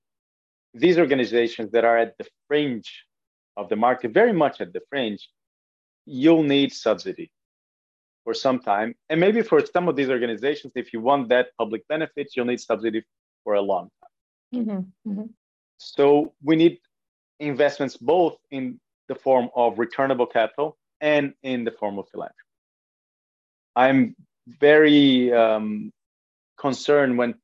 these 0.78 0.98
organizations 0.98 1.70
that 1.72 1.84
are 1.84 1.98
at 1.98 2.16
the 2.18 2.26
fringe 2.46 3.04
of 3.56 3.68
the 3.68 3.76
market, 3.76 4.12
very 4.12 4.32
much 4.32 4.60
at 4.60 4.72
the 4.72 4.80
fringe, 4.90 5.28
you'll 6.04 6.42
need 6.42 6.72
subsidy 6.72 7.30
for 8.24 8.34
some 8.34 8.58
time. 8.58 8.94
And 9.08 9.20
maybe 9.20 9.42
for 9.42 9.64
some 9.74 9.88
of 9.88 9.96
these 9.96 10.10
organizations, 10.10 10.72
if 10.76 10.92
you 10.92 11.00
want 11.00 11.28
that 11.30 11.48
public 11.58 11.86
benefit, 11.88 12.28
you'll 12.34 12.46
need 12.46 12.60
subsidy 12.60 13.02
for 13.44 13.54
a 13.54 13.60
long 13.60 13.90
time. 14.00 14.60
Mm-hmm. 14.60 15.10
Mm-hmm. 15.10 15.26
So 15.78 16.32
we 16.42 16.56
need 16.56 16.78
investments 17.40 17.96
both 17.96 18.36
in 18.50 18.80
the 19.08 19.14
form 19.14 19.48
of 19.54 19.78
returnable 19.78 20.26
capital 20.26 20.76
and 21.00 21.34
in 21.42 21.64
the 21.64 21.70
form 21.70 21.98
of 21.98 22.08
philanthropy. 22.08 22.36
I'm 23.74 24.16
very 24.48 25.32
um, 25.32 25.92
concerned 26.58 27.18
when 27.18 27.34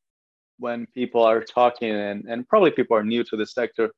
when 0.62 0.86
people 0.94 1.22
are 1.22 1.42
talking 1.42 1.90
and, 1.90 2.24
and 2.30 2.48
probably 2.48 2.70
people 2.70 2.96
are 2.96 3.04
new 3.04 3.22
to 3.24 3.36
the 3.36 3.46
sector 3.46 3.90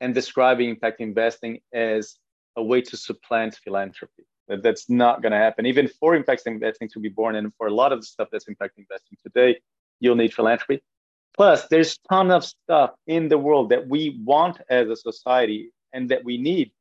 and 0.00 0.14
describing 0.14 0.68
impact 0.68 1.00
investing 1.00 1.60
as 1.72 2.16
a 2.56 2.62
way 2.62 2.80
to 2.82 2.96
supplant 2.96 3.54
philanthropy. 3.64 4.24
That, 4.48 4.62
that's 4.62 4.90
not 4.90 5.22
going 5.22 5.32
to 5.32 5.38
happen. 5.38 5.64
Even 5.66 5.88
for 5.88 6.14
impact 6.14 6.42
investing 6.46 6.88
to 6.90 7.00
be 7.00 7.08
born 7.08 7.36
and 7.36 7.52
for 7.56 7.66
a 7.66 7.74
lot 7.74 7.92
of 7.92 8.00
the 8.00 8.06
stuff 8.06 8.28
that's 8.30 8.48
impact 8.48 8.74
investing 8.78 9.16
today, 9.26 9.58
you'll 10.00 10.16
need 10.16 10.34
philanthropy. 10.34 10.82
Plus, 11.34 11.66
there's 11.68 11.98
ton 12.10 12.30
of 12.30 12.44
stuff 12.44 12.90
in 13.06 13.28
the 13.28 13.38
world 13.38 13.70
that 13.70 13.88
we 13.88 14.20
want 14.24 14.60
as 14.68 14.88
a 14.88 14.96
society 14.96 15.70
and 15.94 16.10
that 16.10 16.22
we 16.24 16.36
need 16.36 16.72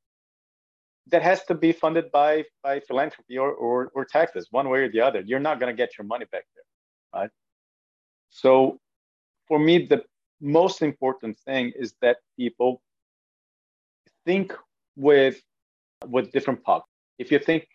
that 1.07 1.21
has 1.21 1.43
to 1.45 1.55
be 1.55 1.71
funded 1.71 2.11
by 2.11 2.43
by 2.63 2.79
philanthropy 2.79 3.37
or, 3.37 3.51
or, 3.51 3.91
or 3.95 4.05
taxes, 4.05 4.47
one 4.51 4.67
way 4.69 4.79
or 4.79 4.89
the 4.89 5.01
other. 5.01 5.21
You're 5.21 5.39
not 5.39 5.59
going 5.59 5.73
to 5.73 5.77
get 5.77 5.97
your 5.97 6.05
money 6.05 6.25
back 6.31 6.45
there, 6.55 7.21
right? 7.21 7.29
So, 8.29 8.79
for 9.51 9.59
me, 9.59 9.85
the 9.85 10.01
most 10.39 10.81
important 10.81 11.37
thing 11.39 11.73
is 11.75 11.93
that 12.01 12.19
people 12.37 12.81
think 14.25 14.53
with 14.95 15.41
with 16.07 16.31
different 16.31 16.63
pockets. 16.63 16.87
If 17.19 17.27
you 17.33 17.39
think 17.47 17.67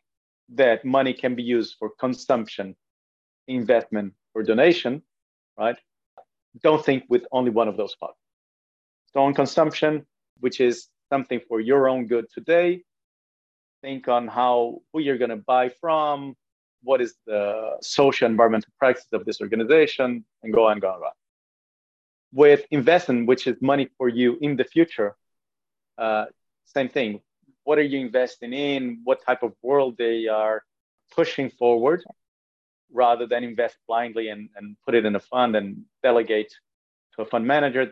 that 0.62 0.86
money 0.86 1.12
can 1.12 1.34
be 1.34 1.42
used 1.42 1.76
for 1.78 1.90
consumption, 2.00 2.74
investment, 3.46 4.14
or 4.34 4.42
donation, 4.42 5.02
right? 5.58 5.76
Don't 6.62 6.82
think 6.82 7.04
with 7.10 7.24
only 7.30 7.50
one 7.50 7.68
of 7.68 7.76
those 7.76 7.94
pockets. 7.96 8.26
So 9.12 9.20
on 9.26 9.34
consumption, 9.34 10.06
which 10.40 10.62
is 10.62 10.88
something 11.12 11.40
for 11.46 11.60
your 11.60 11.90
own 11.90 12.06
good 12.06 12.24
today, 12.32 12.68
think 13.82 14.08
on 14.08 14.28
how 14.28 14.80
who 14.90 15.00
you're 15.00 15.18
going 15.24 15.36
to 15.38 15.44
buy 15.54 15.68
from, 15.82 16.36
what 16.82 17.02
is 17.02 17.12
the 17.26 17.76
social 17.82 18.26
environmental 18.34 18.72
practice 18.78 19.08
of 19.12 19.26
this 19.26 19.42
organization, 19.42 20.24
and 20.42 20.54
go 20.54 20.66
on, 20.68 20.80
go 20.80 20.88
on, 20.94 21.00
go 21.00 21.06
on. 21.12 21.25
With 22.44 22.62
investment, 22.70 23.26
which 23.30 23.46
is 23.50 23.56
money 23.72 23.86
for 23.96 24.08
you 24.20 24.28
in 24.46 24.52
the 24.60 24.66
future, 24.74 25.10
uh, 26.04 26.26
same 26.76 26.90
thing. 26.96 27.10
What 27.64 27.76
are 27.80 27.88
you 27.92 27.98
investing 28.08 28.52
in? 28.52 29.00
What 29.08 29.18
type 29.28 29.42
of 29.42 29.52
world 29.62 29.92
they 29.96 30.18
are 30.42 30.58
pushing 31.18 31.48
forward, 31.60 32.00
rather 32.92 33.26
than 33.26 33.40
invest 33.42 33.76
blindly 33.88 34.28
and, 34.28 34.42
and 34.56 34.76
put 34.84 34.94
it 34.98 35.04
in 35.08 35.14
a 35.16 35.24
fund 35.32 35.56
and 35.56 35.66
delegate 36.02 36.52
to 37.12 37.22
a 37.22 37.26
fund 37.32 37.46
manager, 37.46 37.84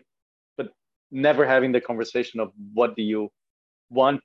but 0.59 0.67
never 1.11 1.47
having 1.47 1.73
the 1.73 1.81
conversation 1.81 2.39
of 2.45 2.49
what 2.75 2.91
do 2.99 3.03
you 3.03 3.23
want 3.89 4.23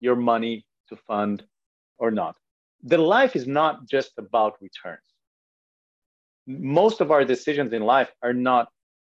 your 0.00 0.16
money 0.16 0.54
to 0.88 0.96
fund 0.96 1.44
or 2.02 2.10
not. 2.10 2.34
The 2.82 2.98
life 2.98 3.36
is 3.36 3.46
not 3.46 3.86
just 3.94 4.12
about 4.18 4.52
returns. 4.60 5.08
Most 6.46 7.00
of 7.00 7.12
our 7.14 7.24
decisions 7.24 7.72
in 7.72 7.82
life 7.82 8.10
are 8.20 8.36
not 8.50 8.66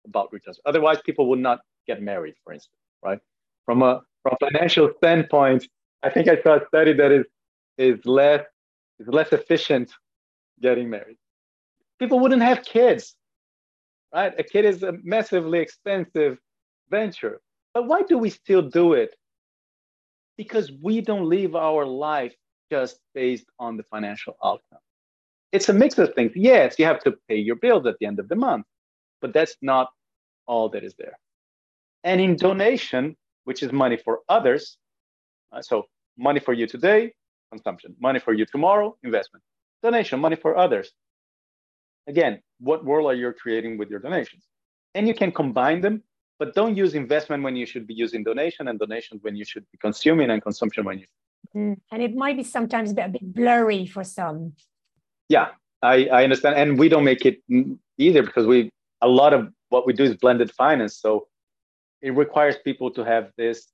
about 0.07 0.31
returns. 0.33 0.59
Otherwise, 0.65 0.99
people 1.05 1.29
would 1.29 1.39
not 1.39 1.59
get 1.87 2.01
married, 2.01 2.35
for 2.43 2.53
instance, 2.53 2.79
right? 3.03 3.19
From 3.65 3.83
a 3.83 4.01
from 4.23 4.35
financial 4.39 4.91
standpoint, 4.97 5.67
I 6.03 6.09
think 6.09 6.27
I 6.27 6.41
saw 6.41 6.57
a 6.57 6.67
study 6.67 6.93
that 6.93 7.11
is 7.11 7.25
is 7.77 7.99
less 8.05 8.45
is 8.99 9.07
less 9.07 9.33
efficient 9.33 9.91
getting 10.61 10.89
married. 10.89 11.17
People 11.99 12.19
wouldn't 12.19 12.41
have 12.41 12.63
kids, 12.63 13.15
right? 14.13 14.33
A 14.39 14.43
kid 14.43 14.65
is 14.65 14.83
a 14.83 14.93
massively 15.03 15.59
expensive 15.59 16.37
venture. 16.89 17.41
But 17.73 17.87
why 17.87 18.01
do 18.03 18.17
we 18.17 18.29
still 18.29 18.63
do 18.63 18.93
it? 18.93 19.15
because 20.37 20.71
we 20.81 21.01
don't 21.01 21.27
live 21.27 21.55
our 21.55 21.85
life 21.85 22.33
just 22.71 22.99
based 23.13 23.45
on 23.59 23.75
the 23.75 23.83
financial 23.83 24.37
outcome. 24.43 24.79
It's 25.51 25.69
a 25.69 25.73
mix 25.73 25.97
of 25.97 26.13
things. 26.13 26.31
Yes, 26.35 26.75
you 26.77 26.85
have 26.85 27.01
to 27.03 27.15
pay 27.27 27.37
your 27.37 27.55
bills 27.55 27.85
at 27.85 27.95
the 27.99 28.05
end 28.05 28.19
of 28.19 28.29
the 28.29 28.35
month, 28.35 28.65
but 29.21 29.33
that's 29.33 29.55
not 29.61 29.89
all 30.47 30.69
that 30.69 30.83
is 30.83 30.95
there. 30.97 31.17
And 32.03 32.19
in 32.21 32.35
donation, 32.35 33.15
which 33.43 33.63
is 33.63 33.71
money 33.71 33.97
for 33.97 34.21
others, 34.29 34.77
uh, 35.51 35.61
so 35.61 35.85
money 36.17 36.39
for 36.39 36.53
you 36.53 36.67
today, 36.67 37.13
consumption, 37.51 37.95
money 37.99 38.19
for 38.19 38.33
you 38.33 38.45
tomorrow, 38.45 38.95
investment, 39.03 39.43
donation, 39.83 40.19
money 40.19 40.35
for 40.35 40.57
others. 40.57 40.91
Again, 42.07 42.41
what 42.59 42.85
world 42.85 43.07
are 43.11 43.13
you 43.13 43.31
creating 43.33 43.77
with 43.77 43.89
your 43.89 43.99
donations? 43.99 44.45
And 44.95 45.07
you 45.07 45.13
can 45.13 45.31
combine 45.31 45.81
them 45.81 46.03
but 46.39 46.53
don't 46.53 46.75
use 46.75 46.93
investment 46.93 47.43
when 47.43 47.55
you 47.55 47.65
should 47.65 47.87
be 47.87 47.93
using 47.93 48.23
donation 48.23 48.67
and 48.67 48.79
donation 48.79 49.19
when 49.21 49.35
you 49.35 49.45
should 49.45 49.65
be 49.71 49.77
consuming 49.77 50.29
and 50.29 50.41
consumption 50.41 50.85
when 50.85 50.99
you 50.99 51.05
mm. 51.55 51.75
and 51.91 52.01
it 52.01 52.15
might 52.15 52.37
be 52.37 52.43
sometimes 52.43 52.91
a 52.91 52.93
bit 53.07 53.33
blurry 53.33 53.85
for 53.85 54.03
some 54.03 54.53
yeah 55.29 55.49
I, 55.81 56.07
I 56.07 56.23
understand 56.23 56.55
and 56.55 56.79
we 56.79 56.89
don't 56.89 57.03
make 57.03 57.25
it 57.25 57.39
either 57.97 58.23
because 58.23 58.45
we 58.45 58.71
a 59.01 59.07
lot 59.07 59.33
of 59.33 59.49
what 59.69 59.85
we 59.85 59.93
do 59.93 60.03
is 60.03 60.15
blended 60.15 60.51
finance 60.51 60.97
so 60.97 61.27
it 62.01 62.15
requires 62.15 62.55
people 62.63 62.91
to 62.91 63.03
have 63.03 63.31
this 63.37 63.67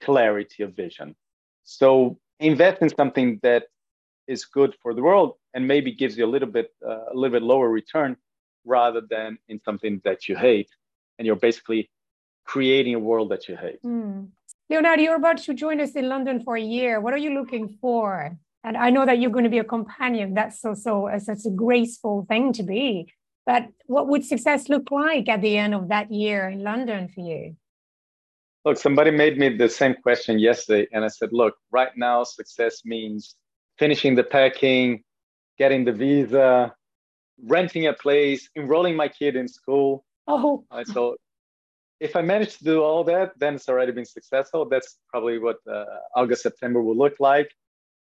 clarity 0.00 0.62
of 0.62 0.74
vision 0.74 1.14
so 1.64 2.18
invest 2.38 2.80
in 2.82 2.88
something 2.88 3.38
that 3.42 3.64
is 4.26 4.44
good 4.44 4.74
for 4.82 4.94
the 4.94 5.02
world 5.02 5.34
and 5.54 5.66
maybe 5.66 5.92
gives 5.92 6.16
you 6.16 6.24
a 6.24 6.32
little 6.34 6.48
bit 6.48 6.70
uh, 6.86 7.04
a 7.12 7.14
little 7.14 7.36
bit 7.38 7.42
lower 7.42 7.68
return 7.68 8.16
rather 8.64 9.00
than 9.00 9.38
in 9.48 9.60
something 9.64 10.00
that 10.04 10.28
you 10.28 10.36
hate 10.36 10.70
and 11.18 11.26
you're 11.26 11.36
basically 11.36 11.90
creating 12.44 12.94
a 12.94 12.98
world 12.98 13.30
that 13.30 13.48
you 13.48 13.56
hate. 13.56 13.82
Mm. 13.82 14.28
Leonardo, 14.68 15.02
you're 15.02 15.16
about 15.16 15.38
to 15.38 15.54
join 15.54 15.80
us 15.80 15.92
in 15.92 16.08
London 16.08 16.42
for 16.42 16.56
a 16.56 16.60
year. 16.60 17.00
What 17.00 17.12
are 17.12 17.18
you 17.18 17.34
looking 17.34 17.68
for? 17.80 18.36
And 18.62 18.76
I 18.76 18.90
know 18.90 19.04
that 19.06 19.18
you're 19.18 19.30
going 19.30 19.44
to 19.44 19.50
be 19.50 19.58
a 19.58 19.64
companion. 19.64 20.34
That's 20.34 20.60
so 20.60 20.74
so 20.74 21.08
uh, 21.08 21.18
such 21.18 21.44
a 21.46 21.50
graceful 21.50 22.26
thing 22.28 22.52
to 22.54 22.62
be. 22.62 23.12
But 23.46 23.68
what 23.86 24.08
would 24.08 24.24
success 24.24 24.68
look 24.68 24.90
like 24.90 25.28
at 25.28 25.40
the 25.40 25.56
end 25.56 25.74
of 25.74 25.88
that 25.88 26.12
year 26.12 26.48
in 26.48 26.62
London 26.62 27.08
for 27.08 27.20
you? 27.20 27.56
Look, 28.64 28.76
somebody 28.76 29.10
made 29.10 29.38
me 29.38 29.56
the 29.56 29.68
same 29.68 29.94
question 29.94 30.38
yesterday, 30.38 30.86
and 30.92 31.04
I 31.04 31.08
said, 31.08 31.30
look, 31.32 31.54
right 31.70 31.96
now 31.96 32.24
success 32.24 32.82
means 32.84 33.34
finishing 33.78 34.14
the 34.14 34.22
packing, 34.22 35.02
getting 35.58 35.84
the 35.84 35.92
visa, 35.92 36.74
renting 37.42 37.86
a 37.86 37.94
place, 37.94 38.50
enrolling 38.56 38.94
my 38.96 39.08
kid 39.08 39.34
in 39.34 39.48
school. 39.48 40.04
Oh, 40.28 40.64
so 40.84 41.16
if 42.00 42.16
I 42.16 42.22
manage 42.22 42.58
to 42.58 42.64
do 42.64 42.82
all 42.82 43.02
that, 43.04 43.32
then 43.38 43.54
it's 43.54 43.68
already 43.68 43.92
been 43.92 44.04
successful. 44.04 44.68
That's 44.68 44.98
probably 45.08 45.38
what 45.38 45.56
uh, 45.70 45.84
August, 46.14 46.42
September 46.42 46.82
will 46.82 46.96
look 46.96 47.16
like. 47.18 47.50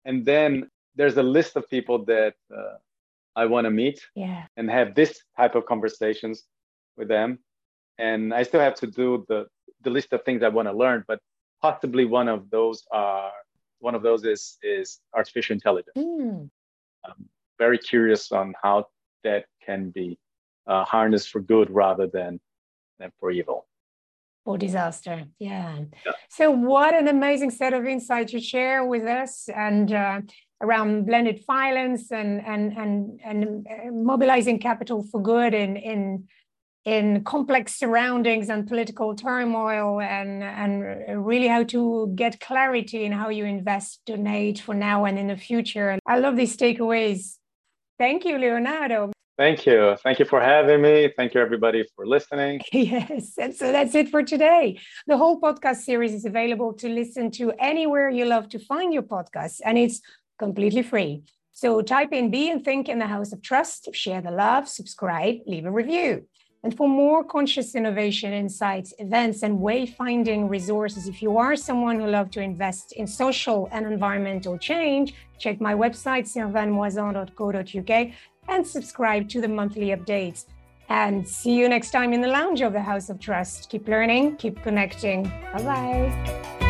And 0.05 0.25
then 0.25 0.69
there's 0.95 1.17
a 1.17 1.23
list 1.23 1.55
of 1.55 1.67
people 1.69 2.05
that 2.05 2.35
uh, 2.55 2.75
I 3.35 3.45
want 3.45 3.65
to 3.65 3.71
meet 3.71 3.99
yeah. 4.15 4.43
and 4.57 4.69
have 4.69 4.95
this 4.95 5.21
type 5.37 5.55
of 5.55 5.65
conversations 5.65 6.43
with 6.97 7.07
them. 7.07 7.39
And 7.97 8.33
I 8.33 8.43
still 8.43 8.61
have 8.61 8.75
to 8.75 8.87
do 8.87 9.25
the, 9.27 9.47
the 9.81 9.89
list 9.89 10.13
of 10.13 10.23
things 10.23 10.43
I 10.43 10.49
want 10.49 10.67
to 10.67 10.73
learn, 10.73 11.03
but 11.07 11.19
possibly 11.61 12.05
one 12.05 12.27
of 12.27 12.49
those 12.49 12.83
are 12.91 13.31
one 13.79 13.95
of 13.95 14.01
those 14.01 14.23
is 14.23 14.57
is 14.63 14.99
artificial 15.13 15.53
intelligence. 15.53 15.97
Mm. 15.97 16.49
I'm 17.05 17.29
very 17.59 17.77
curious 17.77 18.31
on 18.31 18.53
how 18.61 18.87
that 19.23 19.45
can 19.65 19.91
be 19.91 20.17
uh, 20.65 20.85
harnessed 20.85 21.29
for 21.29 21.41
good 21.41 21.69
rather 21.69 22.07
than 22.07 22.39
than 22.99 23.11
for 23.19 23.31
evil 23.31 23.67
or 24.45 24.57
disaster. 24.57 25.25
Yeah. 25.39 25.79
yeah. 26.05 26.11
So, 26.29 26.51
what 26.51 26.93
an 26.93 27.07
amazing 27.07 27.51
set 27.51 27.73
of 27.73 27.85
insights 27.85 28.31
you 28.33 28.39
share 28.39 28.85
with 28.85 29.03
us 29.03 29.49
and 29.49 29.91
uh, 29.91 30.21
around 30.61 31.05
blended 31.05 31.43
finance 31.45 32.11
and 32.11 32.45
and 32.45 32.73
and 32.77 33.19
and 33.23 33.67
uh, 33.67 33.91
mobilizing 33.91 34.59
capital 34.59 35.03
for 35.03 35.21
good 35.21 35.53
in 35.53 35.75
in 35.75 36.27
in 36.85 37.23
complex 37.23 37.75
surroundings 37.75 38.47
and 38.47 38.67
political 38.67 39.15
turmoil 39.15 39.99
and 39.99 40.43
and 40.43 41.25
really 41.25 41.47
how 41.47 41.63
to 41.63 42.11
get 42.15 42.39
clarity 42.39 43.05
in 43.05 43.11
how 43.11 43.29
you 43.29 43.43
invest 43.43 44.01
donate 44.05 44.59
for 44.59 44.75
now 44.75 45.05
and 45.05 45.17
in 45.17 45.27
the 45.27 45.37
future 45.37 45.97
i 46.05 46.19
love 46.19 46.35
these 46.35 46.55
takeaways 46.55 47.37
thank 47.97 48.23
you 48.23 48.37
leonardo 48.37 49.11
Thank 49.37 49.65
you. 49.65 49.97
Thank 50.01 50.19
you 50.19 50.25
for 50.25 50.39
having 50.39 50.81
me. 50.81 51.11
Thank 51.17 51.33
you, 51.33 51.41
everybody, 51.41 51.83
for 51.95 52.07
listening. 52.07 52.61
Yes. 52.71 53.33
And 53.37 53.53
so 53.53 53.71
that's 53.71 53.93
it 53.93 54.07
for 54.07 54.23
today. 54.23 54.79
The 55.07 55.17
whole 55.17 55.41
podcast 55.41 55.77
series 55.77 56.13
is 56.13 56.23
available 56.23 56.71
to 56.75 56.87
listen 56.87 57.31
to 57.31 57.51
anywhere 57.59 58.09
you 58.09 58.23
love 58.23 58.47
to 58.49 58.59
find 58.59 58.93
your 58.93 59.03
podcasts, 59.03 59.59
and 59.65 59.77
it's 59.77 59.99
completely 60.37 60.83
free. 60.83 61.23
So 61.53 61.81
type 61.81 62.11
in 62.11 62.31
Be 62.31 62.49
and 62.49 62.63
Think 62.63 62.89
in 62.89 62.99
the 62.99 63.07
House 63.07 63.31
of 63.31 63.41
Trust, 63.41 63.89
share 63.93 64.21
the 64.21 64.31
love, 64.31 64.67
subscribe, 64.67 65.35
leave 65.47 65.65
a 65.65 65.71
review. 65.71 66.25
And 66.65 66.75
for 66.75 66.89
more 66.89 67.23
conscious 67.23 67.75
innovation 67.75 68.33
insights, 68.33 68.91
events, 68.97 69.43
and 69.43 69.59
wayfinding 69.59 70.49
resources, 70.49 71.07
if 71.07 71.21
you 71.21 71.37
are 71.37 71.55
someone 71.55 71.99
who 71.99 72.07
loves 72.07 72.31
to 72.31 72.41
invest 72.41 72.91
in 72.93 73.05
social 73.05 73.69
and 73.71 73.85
environmental 73.85 74.57
change, 74.57 75.13
check 75.37 75.61
my 75.61 75.75
website, 75.75 76.25
servanemouazan.co.uk, 76.25 78.11
and 78.47 78.67
subscribe 78.67 79.29
to 79.29 79.41
the 79.41 79.47
monthly 79.47 79.89
updates. 79.89 80.45
And 80.89 81.27
see 81.27 81.53
you 81.53 81.69
next 81.69 81.91
time 81.91 82.13
in 82.13 82.21
the 82.21 82.27
lounge 82.27 82.61
of 82.61 82.73
the 82.73 82.81
House 82.81 83.09
of 83.09 83.19
Trust. 83.19 83.69
Keep 83.69 83.87
learning, 83.87 84.37
keep 84.37 84.61
connecting. 84.63 85.23
Bye 85.53 85.63
bye. 85.63 86.64